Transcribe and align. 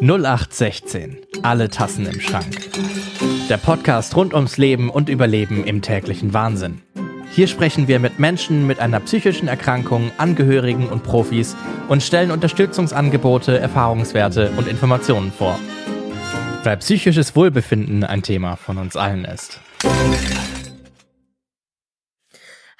0816. 0.00 1.18
Alle 1.42 1.68
Tassen 1.68 2.06
im 2.06 2.20
Schrank. 2.20 2.70
Der 3.48 3.58
Podcast 3.58 4.16
rund 4.16 4.34
ums 4.34 4.56
Leben 4.56 4.90
und 4.90 5.08
Überleben 5.08 5.64
im 5.64 5.82
täglichen 5.82 6.32
Wahnsinn. 6.32 6.82
Hier 7.32 7.46
sprechen 7.46 7.86
wir 7.86 8.00
mit 8.00 8.18
Menschen 8.18 8.66
mit 8.66 8.80
einer 8.80 8.98
psychischen 9.00 9.46
Erkrankung, 9.46 10.10
Angehörigen 10.18 10.88
und 10.88 11.04
Profis 11.04 11.56
und 11.88 12.02
stellen 12.02 12.30
Unterstützungsangebote, 12.30 13.58
Erfahrungswerte 13.58 14.50
und 14.56 14.66
Informationen 14.66 15.30
vor. 15.30 15.58
Weil 16.64 16.76
psychisches 16.78 17.36
Wohlbefinden 17.36 18.04
ein 18.04 18.22
Thema 18.22 18.56
von 18.56 18.78
uns 18.78 18.96
allen 18.96 19.24
ist. 19.24 19.60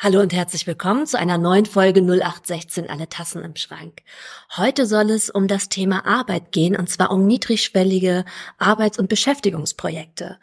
Hallo 0.03 0.23
und 0.23 0.33
herzlich 0.33 0.67
willkommen 0.67 1.05
zu 1.05 1.19
einer 1.19 1.37
neuen 1.37 1.67
Folge 1.67 2.01
0816 2.01 2.89
Alle 2.89 3.11
Tassen 3.11 3.45
im 3.45 3.55
Schrank. 3.55 4.01
Heute 4.57 4.87
soll 4.87 5.11
es 5.11 5.29
um 5.29 5.47
das 5.47 5.69
Thema 5.69 6.07
Arbeit 6.07 6.53
gehen 6.53 6.75
und 6.75 6.89
zwar 6.89 7.11
um 7.11 7.27
niedrigschwellige 7.27 8.25
Arbeits- 8.57 8.99
und 8.99 9.11
Beschäftigungsprojekte. 9.11 10.39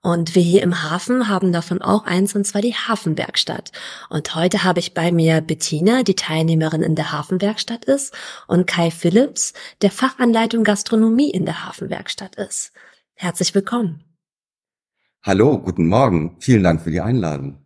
Und 0.00 0.36
wir 0.36 0.42
hier 0.42 0.62
im 0.62 0.84
Hafen 0.84 1.26
haben 1.26 1.50
davon 1.50 1.82
auch 1.82 2.04
eins, 2.04 2.36
und 2.36 2.46
zwar 2.46 2.62
die 2.62 2.76
Hafenwerkstatt. 2.76 3.72
Und 4.10 4.36
heute 4.36 4.62
habe 4.62 4.78
ich 4.78 4.94
bei 4.94 5.10
mir 5.10 5.40
Bettina, 5.40 6.04
die 6.04 6.14
Teilnehmerin 6.14 6.82
in 6.82 6.94
der 6.94 7.10
Hafenwerkstatt 7.10 7.86
ist, 7.86 8.14
und 8.46 8.68
Kai 8.68 8.92
Phillips, 8.92 9.54
der 9.82 9.90
Fachanleitung 9.90 10.62
Gastronomie 10.62 11.30
in 11.30 11.46
der 11.46 11.66
Hafenwerkstatt 11.66 12.36
ist. 12.36 12.70
Herzlich 13.14 13.56
willkommen. 13.56 14.04
Hallo, 15.24 15.58
guten 15.58 15.88
Morgen. 15.88 16.36
Vielen 16.38 16.62
Dank 16.62 16.80
für 16.80 16.92
die 16.92 17.00
Einladung. 17.00 17.58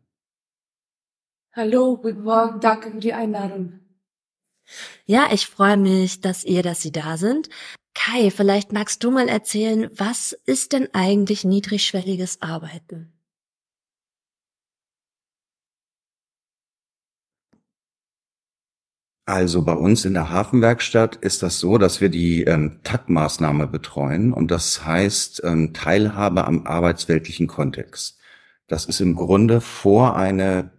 Hallo, 1.57 1.97
guten 1.97 2.25
Morgen, 2.25 2.59
danke 2.59 2.91
für 2.91 2.99
die 2.99 3.13
Einladung. 3.13 3.79
Ja, 5.07 5.29
ich 5.33 5.47
freue 5.47 5.77
mich, 5.77 6.21
dass 6.21 6.43
ihr, 6.43 6.65
dass 6.65 6.83
Sie 6.83 6.91
da 6.91 7.17
sind. 7.17 7.49
Kai, 7.95 8.33
vielleicht 8.33 8.73
magst 8.73 9.05
du 9.05 9.13
mal 9.13 9.29
erzählen, 9.29 9.89
was 9.95 10.33
ist 10.47 10.73
denn 10.73 10.89
eigentlich 10.95 11.45
niedrigschwelliges 11.45 12.43
Arbeiten? 12.43 13.13
Also 19.27 19.63
bei 19.65 19.75
uns 19.75 20.05
in 20.05 20.15
der 20.15 20.31
Hafenwerkstatt 20.31 21.15
ist 21.15 21.45
das 21.45 21.61
so, 21.61 21.79
dass 21.79 22.01
wir 22.01 22.09
die 22.09 22.43
ähm, 22.43 22.81
TAG-Maßnahme 22.83 23.69
betreuen 23.69 24.33
und 24.33 24.51
das 24.51 24.85
heißt 24.85 25.43
ähm, 25.45 25.73
Teilhabe 25.73 26.47
am 26.47 26.67
arbeitsweltlichen 26.67 27.47
Kontext. 27.47 28.19
Das 28.67 28.87
ist 28.87 29.01
im 29.01 29.15
Grunde 29.15 29.61
vor 29.61 30.17
eine 30.17 30.74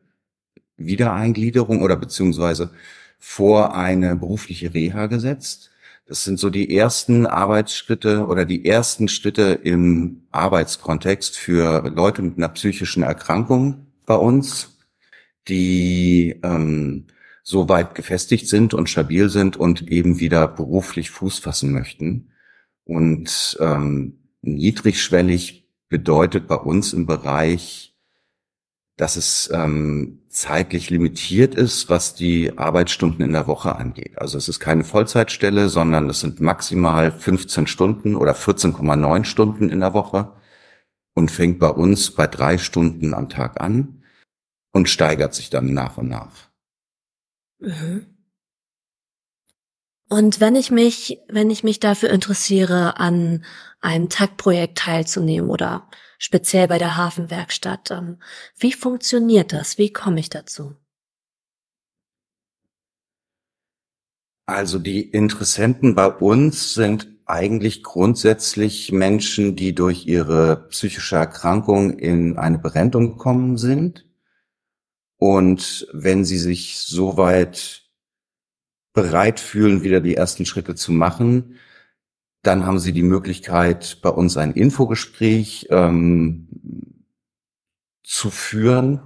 Wiedereingliederung 0.78 1.82
oder 1.82 1.96
beziehungsweise 1.96 2.72
vor 3.20 3.76
eine 3.76 4.16
berufliche 4.16 4.74
Reha 4.74 5.08
gesetzt. 5.08 5.72
Das 6.08 6.24
sind 6.24 6.40
so 6.40 6.50
die 6.50 6.76
ersten 6.76 7.26
Arbeitsschritte 7.26 8.28
oder 8.28 8.46
die 8.46 8.66
ersten 8.66 9.08
Schritte 9.08 9.60
im 9.64 10.22
Arbeitskontext 10.32 11.38
für 11.38 11.90
Leute 11.90 12.22
mit 12.22 12.38
einer 12.38 12.50
psychischen 12.50 13.02
Erkrankung 13.02 13.88
bei 14.06 14.16
uns, 14.16 14.78
die 15.48 16.40
ähm, 16.44 17.06
so 17.42 17.70
weit 17.70 17.96
gefestigt 17.96 18.48
sind 18.48 18.74
und 18.74 18.90
stabil 18.90 19.30
sind 19.30 19.58
und 19.58 19.88
eben 19.90 20.20
wieder 20.20 20.48
beruflich 20.48 21.10
Fuß 21.10 21.40
fassen 21.40 21.72
möchten. 21.72 22.30
Und 22.84 23.58
ähm, 23.60 24.20
niedrigschwellig 24.42 25.68
bedeutet 25.90 26.48
bei 26.48 26.56
uns 26.56 26.94
im 26.94 27.08
Bereich 27.08 27.96
dass 28.98 29.16
es 29.16 29.50
ähm, 29.54 30.22
zeitlich 30.36 30.90
limitiert 30.90 31.56
ist, 31.56 31.90
was 31.90 32.14
die 32.14 32.58
Arbeitsstunden 32.58 33.24
in 33.24 33.32
der 33.32 33.48
Woche 33.48 33.76
angeht. 33.76 34.18
Also 34.18 34.38
es 34.38 34.50
ist 34.50 34.60
keine 34.60 34.84
Vollzeitstelle, 34.84 35.70
sondern 35.70 36.10
es 36.10 36.20
sind 36.20 36.42
maximal 36.42 37.12
15 37.12 37.68
Stunden 37.68 38.16
oder 38.16 38.34
14,9 38.34 39.24
Stunden 39.24 39.70
in 39.70 39.80
der 39.80 39.94
Woche 39.94 40.34
und 41.14 41.32
fängt 41.32 41.60
bei 41.60 41.70
uns 41.70 42.12
bei 42.12 42.28
drei 42.28 42.58
Stunden 42.58 43.14
am 43.14 43.30
Tag 43.30 43.62
an 43.62 44.04
und 44.74 44.90
steigert 44.90 45.34
sich 45.34 45.50
dann 45.50 45.74
nach 45.74 45.98
und 45.98 46.10
nach. 46.10 46.50
Mhm. 47.60 48.06
Und 50.10 50.40
wenn 50.40 50.56
ich 50.56 50.70
mich, 50.70 51.20
wenn 51.30 51.50
ich 51.50 51.64
mich 51.64 51.80
dafür 51.80 52.10
interessiere, 52.10 53.00
an 53.00 53.44
einem 53.80 54.10
Tagprojekt 54.10 54.78
teilzunehmen 54.78 55.50
oder 55.50 55.90
speziell 56.18 56.68
bei 56.68 56.78
der 56.78 56.98
Hafenwerkstatt. 56.98 57.92
Ähm, 57.92 58.20
wie 58.58 58.74
funktioniert 58.74 59.54
das? 59.54 59.78
Wie 59.78 59.92
komme 59.92 60.20
ich 60.20 60.30
dazu? 60.30 60.76
Also 64.48 64.78
die 64.78 65.02
Interessenten 65.02 65.96
bei 65.96 66.08
uns 66.08 66.76
sind 66.76 67.08
eigentlich 67.26 67.82
grundsätzlich 67.82 68.92
Menschen, 68.92 69.56
die 69.56 69.74
durch 69.74 70.06
ihre 70.06 70.68
psychische 70.70 71.16
Erkrankung 71.16 71.98
in 71.98 72.38
eine 72.38 72.60
Berentung 72.60 73.14
gekommen 73.14 73.58
sind. 73.58 74.06
Und 75.18 75.88
wenn 75.92 76.24
sie 76.26 76.38
sich 76.38 76.78
soweit 76.80 77.84
bereit 78.94 79.40
fühlen, 79.40 79.82
wieder 79.82 80.02
die 80.02 80.16
ersten 80.16 80.46
Schritte 80.46 80.76
zu 80.76 80.92
machen, 80.92 81.58
dann 82.46 82.66
haben 82.66 82.80
Sie 82.80 82.94
die 82.94 83.04
Möglichkeit, 83.04 84.00
bei 84.02 84.10
uns 84.10 84.38
ein 84.38 84.52
Infogespräch 84.52 85.68
ähm, 85.70 86.48
zu 88.04 88.30
führen, 88.30 89.02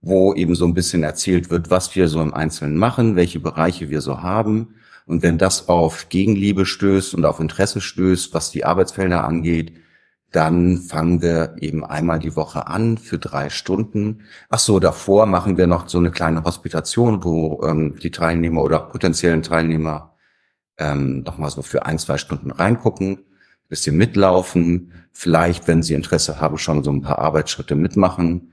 wo 0.00 0.34
eben 0.34 0.54
so 0.54 0.66
ein 0.66 0.74
bisschen 0.74 1.02
erzählt 1.02 1.50
wird, 1.50 1.70
was 1.70 1.94
wir 1.96 2.08
so 2.08 2.20
im 2.20 2.34
Einzelnen 2.34 2.76
machen, 2.76 3.16
welche 3.16 3.40
Bereiche 3.40 3.90
wir 3.90 4.00
so 4.00 4.22
haben. 4.22 4.74
Und 5.06 5.22
wenn 5.22 5.38
das 5.38 5.68
auf 5.68 6.08
Gegenliebe 6.08 6.66
stößt 6.66 7.14
und 7.14 7.24
auf 7.24 7.40
Interesse 7.40 7.80
stößt, 7.80 8.34
was 8.34 8.50
die 8.50 8.64
Arbeitsfelder 8.64 9.24
angeht, 9.24 9.72
dann 10.30 10.78
fangen 10.78 11.22
wir 11.22 11.54
eben 11.60 11.84
einmal 11.84 12.18
die 12.18 12.34
Woche 12.34 12.66
an 12.66 12.98
für 12.98 13.18
drei 13.18 13.50
Stunden. 13.50 14.22
Ach 14.48 14.58
so, 14.58 14.80
davor 14.80 15.26
machen 15.26 15.56
wir 15.56 15.68
noch 15.68 15.88
so 15.88 15.98
eine 15.98 16.10
kleine 16.10 16.42
Hospitation, 16.42 17.22
wo 17.22 17.62
ähm, 17.64 17.96
die 18.02 18.10
Teilnehmer 18.10 18.62
oder 18.62 18.80
potenziellen 18.80 19.42
Teilnehmer 19.42 20.13
ähm, 20.78 21.22
noch 21.22 21.38
mal 21.38 21.50
so 21.50 21.62
für 21.62 21.86
ein, 21.86 21.98
zwei 21.98 22.18
Stunden 22.18 22.50
reingucken, 22.50 23.24
bisschen 23.68 23.96
mitlaufen, 23.96 24.92
vielleicht, 25.12 25.66
wenn 25.68 25.82
Sie 25.82 25.94
Interesse 25.94 26.40
haben, 26.40 26.58
schon 26.58 26.84
so 26.84 26.90
ein 26.90 27.02
paar 27.02 27.18
Arbeitsschritte 27.18 27.74
mitmachen 27.74 28.52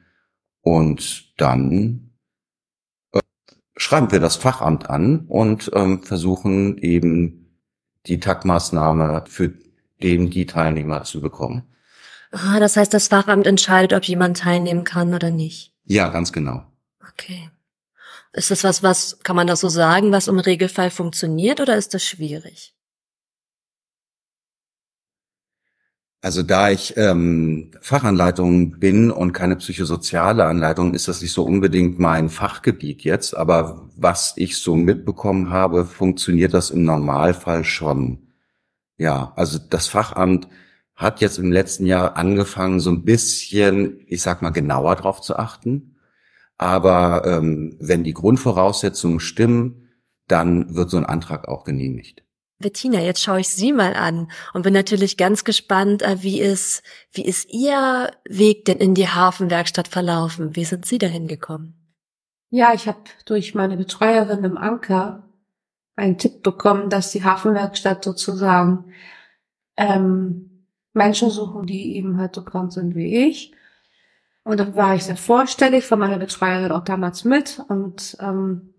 und 0.61 1.39
dann 1.39 2.11
äh, 3.11 3.19
schreiben 3.75 4.11
wir 4.11 4.19
das 4.19 4.35
Fachamt 4.35 4.89
an 4.89 5.25
und 5.27 5.71
ähm, 5.73 6.03
versuchen 6.03 6.77
eben 6.77 7.57
die 8.05 8.19
Taktmaßnahme 8.19 9.25
für 9.27 9.53
den 10.01 10.29
die 10.29 10.45
Teilnehmer 10.45 11.03
zu 11.03 11.21
bekommen. 11.21 11.63
Ah, 12.31 12.59
das 12.59 12.77
heißt, 12.77 12.93
das 12.93 13.09
Fachamt 13.09 13.45
entscheidet, 13.45 13.93
ob 13.93 14.03
jemand 14.05 14.37
teilnehmen 14.37 14.83
kann 14.83 15.13
oder 15.13 15.29
nicht. 15.31 15.73
Ja, 15.85 16.09
ganz 16.09 16.31
genau. 16.31 16.63
Okay. 17.11 17.49
Ist 18.33 18.49
das 18.51 18.63
was, 18.63 18.81
was, 18.81 19.19
kann 19.23 19.35
man 19.35 19.47
das 19.47 19.59
so 19.59 19.69
sagen, 19.69 20.11
was 20.11 20.27
im 20.27 20.39
Regelfall 20.39 20.89
funktioniert 20.89 21.59
oder 21.59 21.75
ist 21.75 21.93
das 21.93 22.03
schwierig? 22.03 22.73
Also 26.23 26.43
da 26.43 26.69
ich 26.69 26.95
ähm, 26.97 27.71
Fachanleitung 27.81 28.79
bin 28.79 29.09
und 29.09 29.33
keine 29.33 29.55
psychosoziale 29.55 30.45
Anleitung, 30.45 30.93
ist 30.93 31.07
das 31.07 31.21
nicht 31.21 31.33
so 31.33 31.43
unbedingt 31.43 31.97
mein 31.97 32.29
Fachgebiet 32.29 33.03
jetzt. 33.03 33.35
Aber 33.35 33.89
was 33.97 34.33
ich 34.35 34.57
so 34.57 34.75
mitbekommen 34.75 35.49
habe, 35.49 35.83
funktioniert 35.85 36.53
das 36.53 36.69
im 36.69 36.83
Normalfall 36.83 37.63
schon. 37.63 38.27
Ja, 38.97 39.33
also 39.35 39.57
das 39.57 39.87
Fachamt 39.87 40.47
hat 40.95 41.21
jetzt 41.21 41.39
im 41.39 41.51
letzten 41.51 41.87
Jahr 41.87 42.15
angefangen, 42.17 42.79
so 42.79 42.91
ein 42.91 43.03
bisschen, 43.03 44.01
ich 44.05 44.21
sag 44.21 44.43
mal, 44.43 44.51
genauer 44.51 44.95
drauf 44.97 45.21
zu 45.21 45.37
achten. 45.37 45.90
Aber 46.61 47.23
ähm, 47.25 47.75
wenn 47.79 48.03
die 48.03 48.13
Grundvoraussetzungen 48.13 49.19
stimmen, 49.19 49.89
dann 50.27 50.75
wird 50.75 50.91
so 50.91 50.97
ein 50.97 51.07
Antrag 51.07 51.47
auch 51.47 51.63
genehmigt. 51.63 52.23
Bettina, 52.59 52.99
jetzt 52.99 53.23
schaue 53.23 53.39
ich 53.39 53.49
Sie 53.49 53.73
mal 53.73 53.95
an 53.95 54.31
und 54.53 54.61
bin 54.61 54.73
natürlich 54.75 55.17
ganz 55.17 55.43
gespannt, 55.43 56.03
äh, 56.03 56.21
wie 56.21 56.39
ist, 56.39 56.83
wie 57.11 57.25
ist 57.25 57.51
Ihr 57.51 58.11
Weg 58.29 58.65
denn 58.65 58.77
in 58.77 58.93
die 58.93 59.07
Hafenwerkstatt 59.07 59.87
verlaufen? 59.87 60.55
Wie 60.55 60.63
sind 60.63 60.85
Sie 60.85 60.99
dahin 60.99 61.27
gekommen? 61.27 61.73
Ja, 62.51 62.75
ich 62.75 62.87
habe 62.87 62.99
durch 63.25 63.55
meine 63.55 63.75
Betreuerin 63.75 64.43
im 64.43 64.59
Anker 64.59 65.27
einen 65.95 66.19
Tipp 66.19 66.43
bekommen, 66.43 66.91
dass 66.91 67.11
die 67.11 67.23
Hafenwerkstatt 67.23 68.03
sozusagen 68.03 68.93
ähm, 69.77 70.67
Menschen 70.93 71.31
suchen, 71.31 71.65
die 71.65 71.95
eben 71.95 72.19
halt 72.19 72.35
so 72.35 72.43
krank 72.43 72.71
sind 72.71 72.93
wie 72.93 73.27
ich 73.29 73.51
und 74.43 74.59
dann 74.59 74.75
war 74.75 74.95
ich 74.95 75.03
sehr 75.03 75.17
vorstellig, 75.17 75.85
von 75.85 75.99
meiner 75.99 76.17
Betreuerin 76.17 76.71
auch 76.71 76.83
damals 76.83 77.23
mit. 77.23 77.61
Und 77.67 78.17
ähm, 78.19 78.73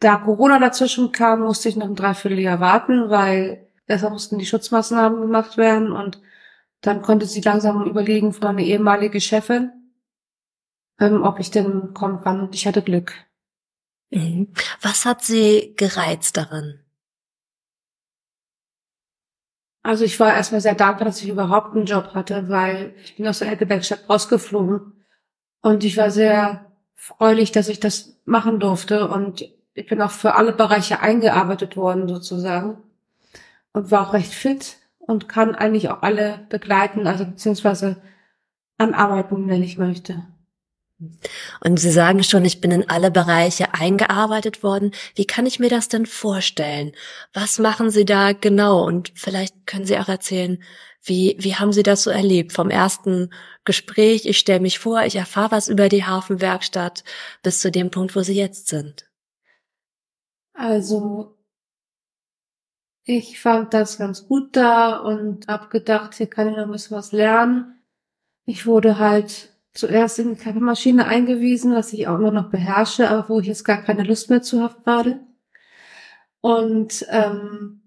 da 0.00 0.16
Corona 0.16 0.58
dazwischen 0.58 1.12
kam, 1.12 1.40
musste 1.40 1.68
ich 1.68 1.76
noch 1.76 1.86
ein 1.86 1.94
Dreivierteljahr 1.94 2.60
warten, 2.60 3.08
weil 3.08 3.66
deshalb 3.88 4.12
mussten 4.12 4.38
die 4.38 4.46
Schutzmaßnahmen 4.46 5.20
gemacht 5.20 5.56
werden. 5.56 5.92
Und 5.92 6.20
dann 6.82 7.00
konnte 7.00 7.26
sie 7.26 7.40
langsam 7.40 7.86
überlegen 7.86 8.32
von 8.32 8.48
einer 8.48 8.60
ehemalige 8.60 9.20
Chefin, 9.20 9.70
ähm, 11.00 11.22
ob 11.22 11.38
ich 11.38 11.50
denn 11.50 11.94
kommen 11.94 12.22
kann. 12.22 12.40
Und 12.40 12.54
ich 12.54 12.66
hatte 12.66 12.82
Glück. 12.82 13.14
Mhm. 14.10 14.52
Was 14.82 15.06
hat 15.06 15.22
sie 15.22 15.72
gereizt 15.76 16.36
daran? 16.36 16.81
Also 19.82 20.04
ich 20.04 20.18
war 20.20 20.34
erstmal 20.34 20.60
sehr 20.60 20.74
dankbar, 20.74 21.06
dass 21.06 21.22
ich 21.22 21.28
überhaupt 21.28 21.74
einen 21.74 21.86
Job 21.86 22.14
hatte, 22.14 22.48
weil 22.48 22.94
ich 23.02 23.16
bin 23.16 23.26
aus 23.26 23.40
der 23.40 23.56
Gewerkschaft 23.56 24.08
rausgeflogen. 24.08 25.04
Und 25.60 25.84
ich 25.84 25.96
war 25.96 26.10
sehr 26.10 26.66
freudig, 26.94 27.52
dass 27.52 27.68
ich 27.68 27.80
das 27.80 28.16
machen 28.24 28.60
durfte. 28.60 29.08
Und 29.08 29.48
ich 29.74 29.86
bin 29.86 30.00
auch 30.00 30.10
für 30.10 30.34
alle 30.34 30.52
Bereiche 30.52 31.00
eingearbeitet 31.00 31.76
worden 31.76 32.08
sozusagen. 32.08 32.78
Und 33.72 33.90
war 33.90 34.08
auch 34.08 34.12
recht 34.12 34.32
fit 34.32 34.76
und 34.98 35.28
kann 35.28 35.54
eigentlich 35.54 35.88
auch 35.90 36.02
alle 36.02 36.46
begleiten, 36.48 37.06
also 37.06 37.24
beziehungsweise 37.24 37.96
anarbeiten, 38.78 39.48
wenn 39.48 39.62
ich 39.62 39.78
möchte. 39.78 40.22
Und 41.60 41.78
Sie 41.78 41.90
sagen 41.90 42.22
schon, 42.22 42.44
ich 42.44 42.60
bin 42.60 42.70
in 42.70 42.88
alle 42.88 43.10
Bereiche 43.10 43.74
eingearbeitet 43.74 44.62
worden. 44.62 44.92
Wie 45.14 45.24
kann 45.24 45.46
ich 45.46 45.58
mir 45.58 45.70
das 45.70 45.88
denn 45.88 46.06
vorstellen? 46.06 46.92
Was 47.32 47.58
machen 47.58 47.90
Sie 47.90 48.04
da 48.04 48.32
genau? 48.32 48.84
Und 48.84 49.12
vielleicht 49.14 49.66
können 49.66 49.86
Sie 49.86 49.98
auch 49.98 50.08
erzählen, 50.08 50.62
wie, 51.02 51.36
wie 51.38 51.56
haben 51.56 51.72
Sie 51.72 51.82
das 51.82 52.04
so 52.04 52.10
erlebt? 52.10 52.52
Vom 52.52 52.70
ersten 52.70 53.30
Gespräch, 53.64 54.26
ich 54.26 54.38
stelle 54.38 54.60
mich 54.60 54.78
vor, 54.78 55.02
ich 55.02 55.16
erfahre 55.16 55.52
was 55.52 55.68
über 55.68 55.88
die 55.88 56.04
Hafenwerkstatt, 56.04 57.04
bis 57.42 57.60
zu 57.60 57.70
dem 57.70 57.90
Punkt, 57.90 58.14
wo 58.14 58.20
Sie 58.20 58.34
jetzt 58.34 58.68
sind. 58.68 59.10
Also, 60.54 61.36
ich 63.04 63.40
fand 63.40 63.74
das 63.74 63.98
ganz 63.98 64.28
gut 64.28 64.54
da 64.56 64.98
und 64.98 65.48
hab 65.48 65.70
gedacht, 65.70 66.14
hier 66.14 66.28
kann 66.28 66.48
ich 66.48 66.56
noch 66.56 66.64
ein 66.64 66.70
bisschen 66.70 66.96
was 66.96 67.10
lernen. 67.10 67.82
Ich 68.44 68.66
wurde 68.66 68.98
halt 68.98 69.51
zuerst 69.74 70.18
in 70.18 70.34
die 70.34 70.40
Kaffeemaschine 70.40 71.06
eingewiesen, 71.06 71.74
was 71.74 71.92
ich 71.92 72.06
auch 72.06 72.18
immer 72.18 72.30
noch 72.30 72.50
beherrsche, 72.50 73.08
aber 73.08 73.28
wo 73.28 73.40
ich 73.40 73.46
jetzt 73.46 73.64
gar 73.64 73.82
keine 73.82 74.04
Lust 74.04 74.30
mehr 74.30 74.42
zu 74.42 74.62
habe 74.62 74.76
gerade. 74.84 75.20
Und 76.40 77.06
ähm, 77.10 77.82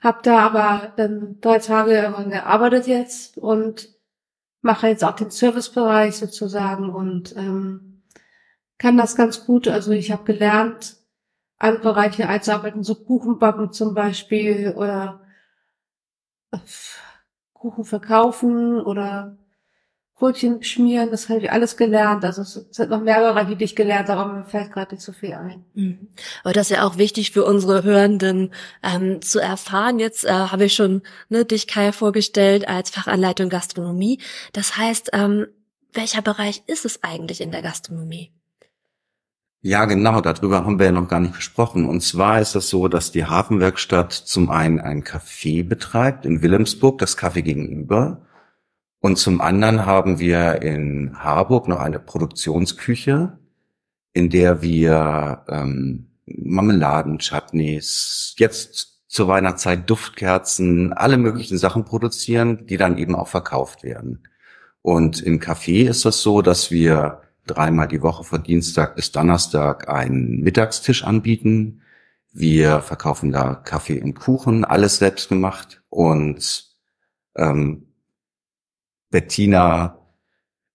habe 0.00 0.18
da 0.22 0.40
aber 0.40 0.92
dann 0.96 1.40
drei 1.40 1.58
Tage 1.58 1.92
irgendwann 1.92 2.30
gearbeitet 2.30 2.86
jetzt 2.86 3.38
und 3.38 3.88
mache 4.60 4.88
jetzt 4.88 5.04
auch 5.04 5.16
den 5.16 5.30
Servicebereich 5.30 6.16
sozusagen 6.16 6.90
und 6.90 7.34
ähm, 7.36 8.02
kann 8.78 8.96
das 8.96 9.16
ganz 9.16 9.46
gut. 9.46 9.68
Also 9.68 9.92
ich 9.92 10.12
habe 10.12 10.24
gelernt, 10.24 10.96
alle 11.58 11.78
Bereiche 11.78 12.28
einzuarbeiten, 12.28 12.82
so 12.82 12.96
Kuchenbacken 12.96 13.72
zum 13.72 13.94
Beispiel 13.94 14.74
oder 14.76 15.24
äh, 16.50 16.58
Kuchen 17.52 17.84
verkaufen 17.84 18.80
oder 18.80 19.38
Brötchen 20.22 20.62
schmieren, 20.62 21.10
das 21.10 21.28
habe 21.28 21.40
ich 21.40 21.50
alles 21.50 21.76
gelernt. 21.76 22.24
Also 22.24 22.42
es 22.42 22.52
sind 22.70 22.90
noch 22.90 23.02
mehr 23.02 23.18
Bereiche, 23.18 23.56
die 23.56 23.64
ich 23.64 23.74
gelernt 23.74 24.08
habe, 24.08 24.20
aber 24.20 24.32
mir 24.34 24.44
fällt 24.44 24.70
gerade 24.70 24.94
nicht 24.94 25.04
so 25.04 25.10
viel 25.10 25.32
ein. 25.32 25.64
Mhm. 25.74 26.06
Aber 26.44 26.52
das 26.52 26.70
ist 26.70 26.76
ja 26.76 26.86
auch 26.86 26.96
wichtig 26.96 27.32
für 27.32 27.44
unsere 27.44 27.82
Hörenden 27.82 28.52
ähm, 28.84 29.20
zu 29.20 29.40
erfahren. 29.40 29.98
Jetzt 29.98 30.24
äh, 30.24 30.30
habe 30.30 30.66
ich 30.66 30.74
schon 30.74 31.02
ne, 31.28 31.44
dich, 31.44 31.66
Kai, 31.66 31.90
vorgestellt 31.90 32.68
als 32.68 32.90
Fachanleitung 32.90 33.48
Gastronomie. 33.48 34.20
Das 34.52 34.76
heißt, 34.76 35.10
ähm, 35.12 35.48
welcher 35.92 36.22
Bereich 36.22 36.62
ist 36.68 36.84
es 36.84 37.02
eigentlich 37.02 37.40
in 37.40 37.50
der 37.50 37.62
Gastronomie? 37.62 38.30
Ja, 39.60 39.86
genau, 39.86 40.20
darüber 40.20 40.64
haben 40.64 40.78
wir 40.78 40.86
ja 40.86 40.92
noch 40.92 41.08
gar 41.08 41.18
nicht 41.18 41.34
gesprochen. 41.34 41.88
Und 41.88 42.00
zwar 42.00 42.40
ist 42.40 42.54
es 42.54 42.68
so, 42.68 42.86
dass 42.86 43.10
die 43.10 43.24
Hafenwerkstatt 43.24 44.12
zum 44.12 44.50
einen 44.50 44.78
ein 44.78 45.02
Café 45.02 45.66
betreibt 45.66 46.26
in 46.26 46.42
Wilhelmsburg, 46.42 46.98
das 46.98 47.18
Café 47.18 47.42
gegenüber. 47.42 48.24
Und 49.02 49.16
zum 49.16 49.40
anderen 49.40 49.84
haben 49.84 50.20
wir 50.20 50.62
in 50.62 51.18
Harburg 51.18 51.66
noch 51.66 51.80
eine 51.80 51.98
Produktionsküche, 51.98 53.36
in 54.12 54.30
der 54.30 54.62
wir 54.62 55.44
ähm, 55.48 56.06
Marmeladen, 56.26 57.18
Chutneys, 57.18 58.36
jetzt 58.38 59.00
zur 59.08 59.26
Weihnachtszeit 59.26 59.90
Duftkerzen, 59.90 60.92
alle 60.92 61.18
möglichen 61.18 61.58
Sachen 61.58 61.84
produzieren, 61.84 62.64
die 62.68 62.76
dann 62.76 62.96
eben 62.96 63.16
auch 63.16 63.26
verkauft 63.26 63.82
werden. 63.82 64.22
Und 64.82 65.20
im 65.20 65.40
Café 65.40 65.88
ist 65.88 66.04
es 66.04 66.22
so, 66.22 66.40
dass 66.40 66.70
wir 66.70 67.22
dreimal 67.48 67.88
die 67.88 68.02
Woche 68.02 68.22
von 68.22 68.44
Dienstag 68.44 68.94
bis 68.94 69.10
Donnerstag 69.10 69.88
einen 69.88 70.42
Mittagstisch 70.42 71.02
anbieten. 71.02 71.82
Wir 72.32 72.80
verkaufen 72.82 73.32
da 73.32 73.56
Kaffee 73.56 74.00
und 74.00 74.14
Kuchen, 74.14 74.64
alles 74.64 74.98
selbst 74.98 75.28
gemacht. 75.28 75.82
Und 75.88 76.70
ähm, 77.36 77.88
Bettina 79.12 79.98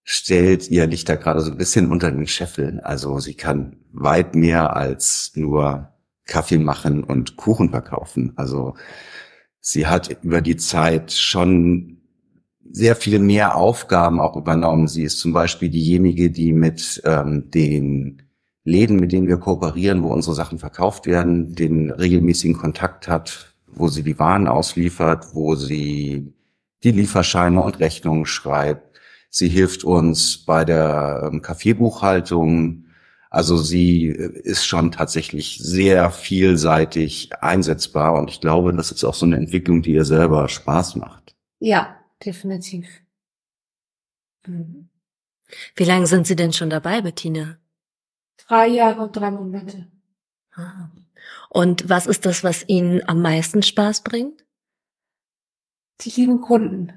stellt 0.04 0.70
ihr 0.72 0.88
Licht 0.88 1.10
da 1.10 1.16
gerade 1.16 1.42
so 1.42 1.52
ein 1.52 1.58
bisschen 1.58 1.92
unter 1.92 2.10
den 2.10 2.28
Scheffel. 2.28 2.80
Also 2.80 3.20
sie 3.20 3.34
kann 3.34 3.76
weit 3.92 4.36
mehr 4.36 4.78
als 4.78 5.34
nur 5.36 5.90
Kaffee 6.26 6.60
machen 6.60 7.04
und 7.04 7.36
Kuchen 7.36 7.72
verkaufen. 7.72 8.32
Also 8.38 8.76
sie 9.60 9.88
hat 9.88 10.24
über 10.24 10.40
die 10.40 10.56
Zeit 10.56 11.12
schon 11.12 11.98
sehr 12.70 12.96
viel 12.96 13.20
mehr 13.20 13.56
Aufgaben 13.56 14.22
auch 14.22 14.38
übernommen. 14.38 14.88
Sie 14.88 15.04
ist 15.04 15.20
zum 15.20 15.34
Beispiel 15.34 15.70
diejenige, 15.70 16.30
die 16.32 16.54
mit 16.54 17.02
ähm, 17.06 17.50
den 17.52 18.22
Läden, 18.64 18.98
mit 18.98 19.14
denen 19.14 19.28
wir 19.28 19.38
kooperieren, 19.38 20.04
wo 20.04 20.10
unsere 20.10 20.36
Sachen 20.36 20.60
verkauft 20.60 21.06
werden, 21.06 21.56
den 21.56 21.90
regelmäßigen 21.90 22.56
Kontakt 22.56 23.08
hat, 23.08 23.56
wo 23.68 23.88
sie 23.88 24.04
die 24.04 24.20
Waren 24.20 24.48
ausliefert, 24.48 25.34
wo 25.34 25.56
sie 25.56 26.34
die 26.84 26.92
Lieferscheine 26.92 27.62
und 27.62 27.80
Rechnungen 27.80 28.26
schreibt. 28.26 29.00
Sie 29.30 29.50
hilft 29.50 29.84
uns 29.84 30.46
bei 30.46 30.66
der 30.66 31.30
ähm, 31.32 31.42
Kaffeebuchhaltung. 31.42 32.86
Also 33.30 33.58
sie 33.58 34.08
äh, 34.08 34.40
ist 34.42 34.66
schon 34.66 34.92
tatsächlich 34.92 35.60
sehr 35.62 36.12
vielseitig 36.12 37.32
einsetzbar 37.42 38.14
und 38.16 38.30
ich 38.30 38.42
glaube, 38.42 38.74
das 38.74 38.92
ist 38.92 39.04
auch 39.04 39.14
so 39.14 39.26
eine 39.26 39.38
Entwicklung, 39.38 39.82
die 39.82 39.94
ihr 39.94 40.06
selber 40.06 40.48
Spaß 40.48 40.96
macht. 40.96 41.36
Ja, 41.60 41.98
definitiv. 42.24 42.88
Mhm. 44.46 44.90
Wie 45.76 45.84
lange 45.84 46.08
sind 46.08 46.28
Sie 46.28 46.36
denn 46.36 46.54
schon 46.54 46.70
dabei, 46.70 47.02
Bettina? 47.02 47.58
Drei 48.48 48.68
Jahre 48.68 49.02
und 49.02 49.16
drei 49.16 49.32
Monate. 49.32 49.88
Ah. 50.54 50.90
Und 51.50 51.90
was 51.90 52.08
ist 52.08 52.26
das, 52.26 52.44
was 52.44 52.68
Ihnen 52.68 53.02
am 53.08 53.22
meisten 53.22 53.64
Spaß 53.64 54.04
bringt? 54.04 54.47
Die 56.02 56.10
lieben 56.10 56.42
Kunden. 56.42 56.94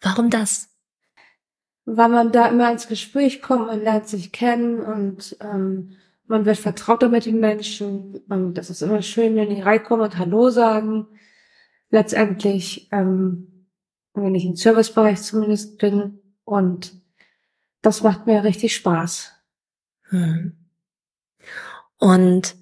Warum 0.00 0.30
das? 0.30 0.68
Weil 1.84 2.08
man 2.08 2.32
da 2.32 2.48
immer 2.48 2.70
ins 2.70 2.88
Gespräch 2.88 3.42
kommt, 3.42 3.66
man 3.66 3.82
lernt 3.82 4.08
sich 4.08 4.32
kennen 4.32 4.80
und 4.80 5.36
ähm, 5.40 5.96
man 6.26 6.44
wird 6.44 6.58
vertrauter 6.58 7.08
mit 7.08 7.26
den 7.26 7.40
Menschen. 7.40 8.18
Und 8.28 8.54
das 8.54 8.70
ist 8.70 8.82
immer 8.82 9.02
schön, 9.02 9.34
wenn 9.34 9.50
die 9.50 9.62
reinkommen 9.62 10.04
und 10.04 10.16
Hallo 10.16 10.50
sagen. 10.50 11.08
Letztendlich, 11.90 12.88
ähm, 12.92 13.66
wenn 14.14 14.36
ich 14.36 14.44
im 14.44 14.54
Servicebereich 14.54 15.20
zumindest 15.22 15.78
bin. 15.78 16.20
Und 16.44 16.94
das 17.82 18.02
macht 18.02 18.26
mir 18.26 18.44
richtig 18.44 18.76
Spaß. 18.76 19.32
Hm. 20.10 20.56
Und 21.98 22.54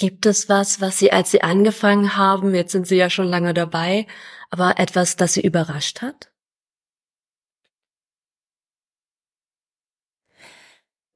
Gibt 0.00 0.24
es 0.24 0.48
was, 0.48 0.80
was 0.80 0.98
Sie, 0.98 1.12
als 1.12 1.30
Sie 1.30 1.42
angefangen 1.42 2.16
haben, 2.16 2.54
jetzt 2.54 2.72
sind 2.72 2.86
Sie 2.86 2.96
ja 2.96 3.10
schon 3.10 3.26
lange 3.26 3.52
dabei, 3.52 4.06
aber 4.48 4.78
etwas, 4.78 5.16
das 5.16 5.34
Sie 5.34 5.42
überrascht 5.42 6.00
hat? 6.00 6.32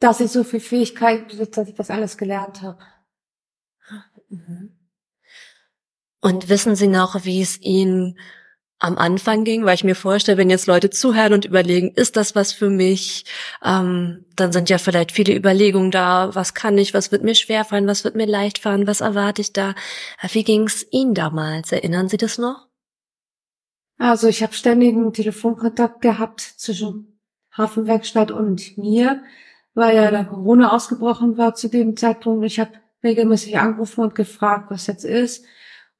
Dass 0.01 0.21
ich 0.21 0.31
so 0.31 0.45
viel 0.45 0.61
Fähigkeiten 0.61 1.29
besitze, 1.29 1.61
dass 1.63 1.69
ich 1.71 1.75
das 1.75 1.89
alles 1.89 2.19
gelernt 2.19 2.61
habe. 2.61 2.85
Mhm. 4.29 4.79
Und 6.21 6.51
wissen 6.51 6.77
Sie 6.77 6.89
noch, 6.89 7.25
wie 7.25 7.41
es 7.41 7.59
Ihnen 7.63 8.19
am 8.79 8.99
Anfang 8.99 9.45
ging, 9.45 9.65
weil 9.65 9.75
ich 9.75 9.85
mir 9.85 9.95
vorstelle, 9.95 10.37
wenn 10.37 10.51
jetzt 10.51 10.67
Leute 10.67 10.91
zuhören 10.91 11.33
und 11.33 11.45
überlegen, 11.45 11.93
ist 11.95 12.17
das 12.17 12.35
was 12.35 12.53
für 12.53 12.69
mich, 12.69 13.25
ähm, 13.65 14.25
dann 14.37 14.53
sind 14.53 14.69
ja 14.69 14.79
vielleicht 14.79 15.13
viele 15.13 15.35
Überlegungen 15.35 15.91
da, 15.91 16.35
was 16.35 16.55
kann 16.55 16.77
ich, 16.77 16.93
was 16.93 17.13
wird 17.13 17.23
mir 17.23 17.35
schwerfallen, 17.35 17.87
was 17.87 18.05
wird 18.05 18.17
mir 18.17 18.27
leicht 18.27 18.59
fallen, 18.59 18.87
was 18.87 19.01
erwarte 19.01 19.41
ich 19.41 19.53
da. 19.53 19.75
Wie 20.33 20.45
ging 20.45 20.65
es 20.65 20.87
Ihnen 20.91 21.15
damals? 21.15 21.73
Erinnern 21.73 22.09
Sie 22.09 22.17
das 22.17 22.37
noch? 22.37 22.67
Also 23.99 24.29
ich 24.29 24.43
habe 24.43 24.53
ständigen 24.53 25.13
Telefonkontakt 25.13 26.01
gehabt 26.01 26.41
zwischen 26.41 27.19
Hafenwerkstatt 27.57 28.33
und 28.33 28.77
mir, 28.77 29.23
weil 29.75 29.97
ja 29.97 30.11
da 30.11 30.25
Corona 30.25 30.73
ausgebrochen 30.73 31.39
war 31.39 31.55
zu 31.55 31.69
dem 31.69 31.97
Zeitpunkt. 31.97 32.45
Ich 32.45 32.59
habe 32.59 32.73
regelmäßig 33.03 33.59
angerufen 33.59 34.01
und 34.03 34.15
gefragt, 34.15 34.71
was 34.71 34.89
jetzt 34.89 35.05
ist. 35.05 35.45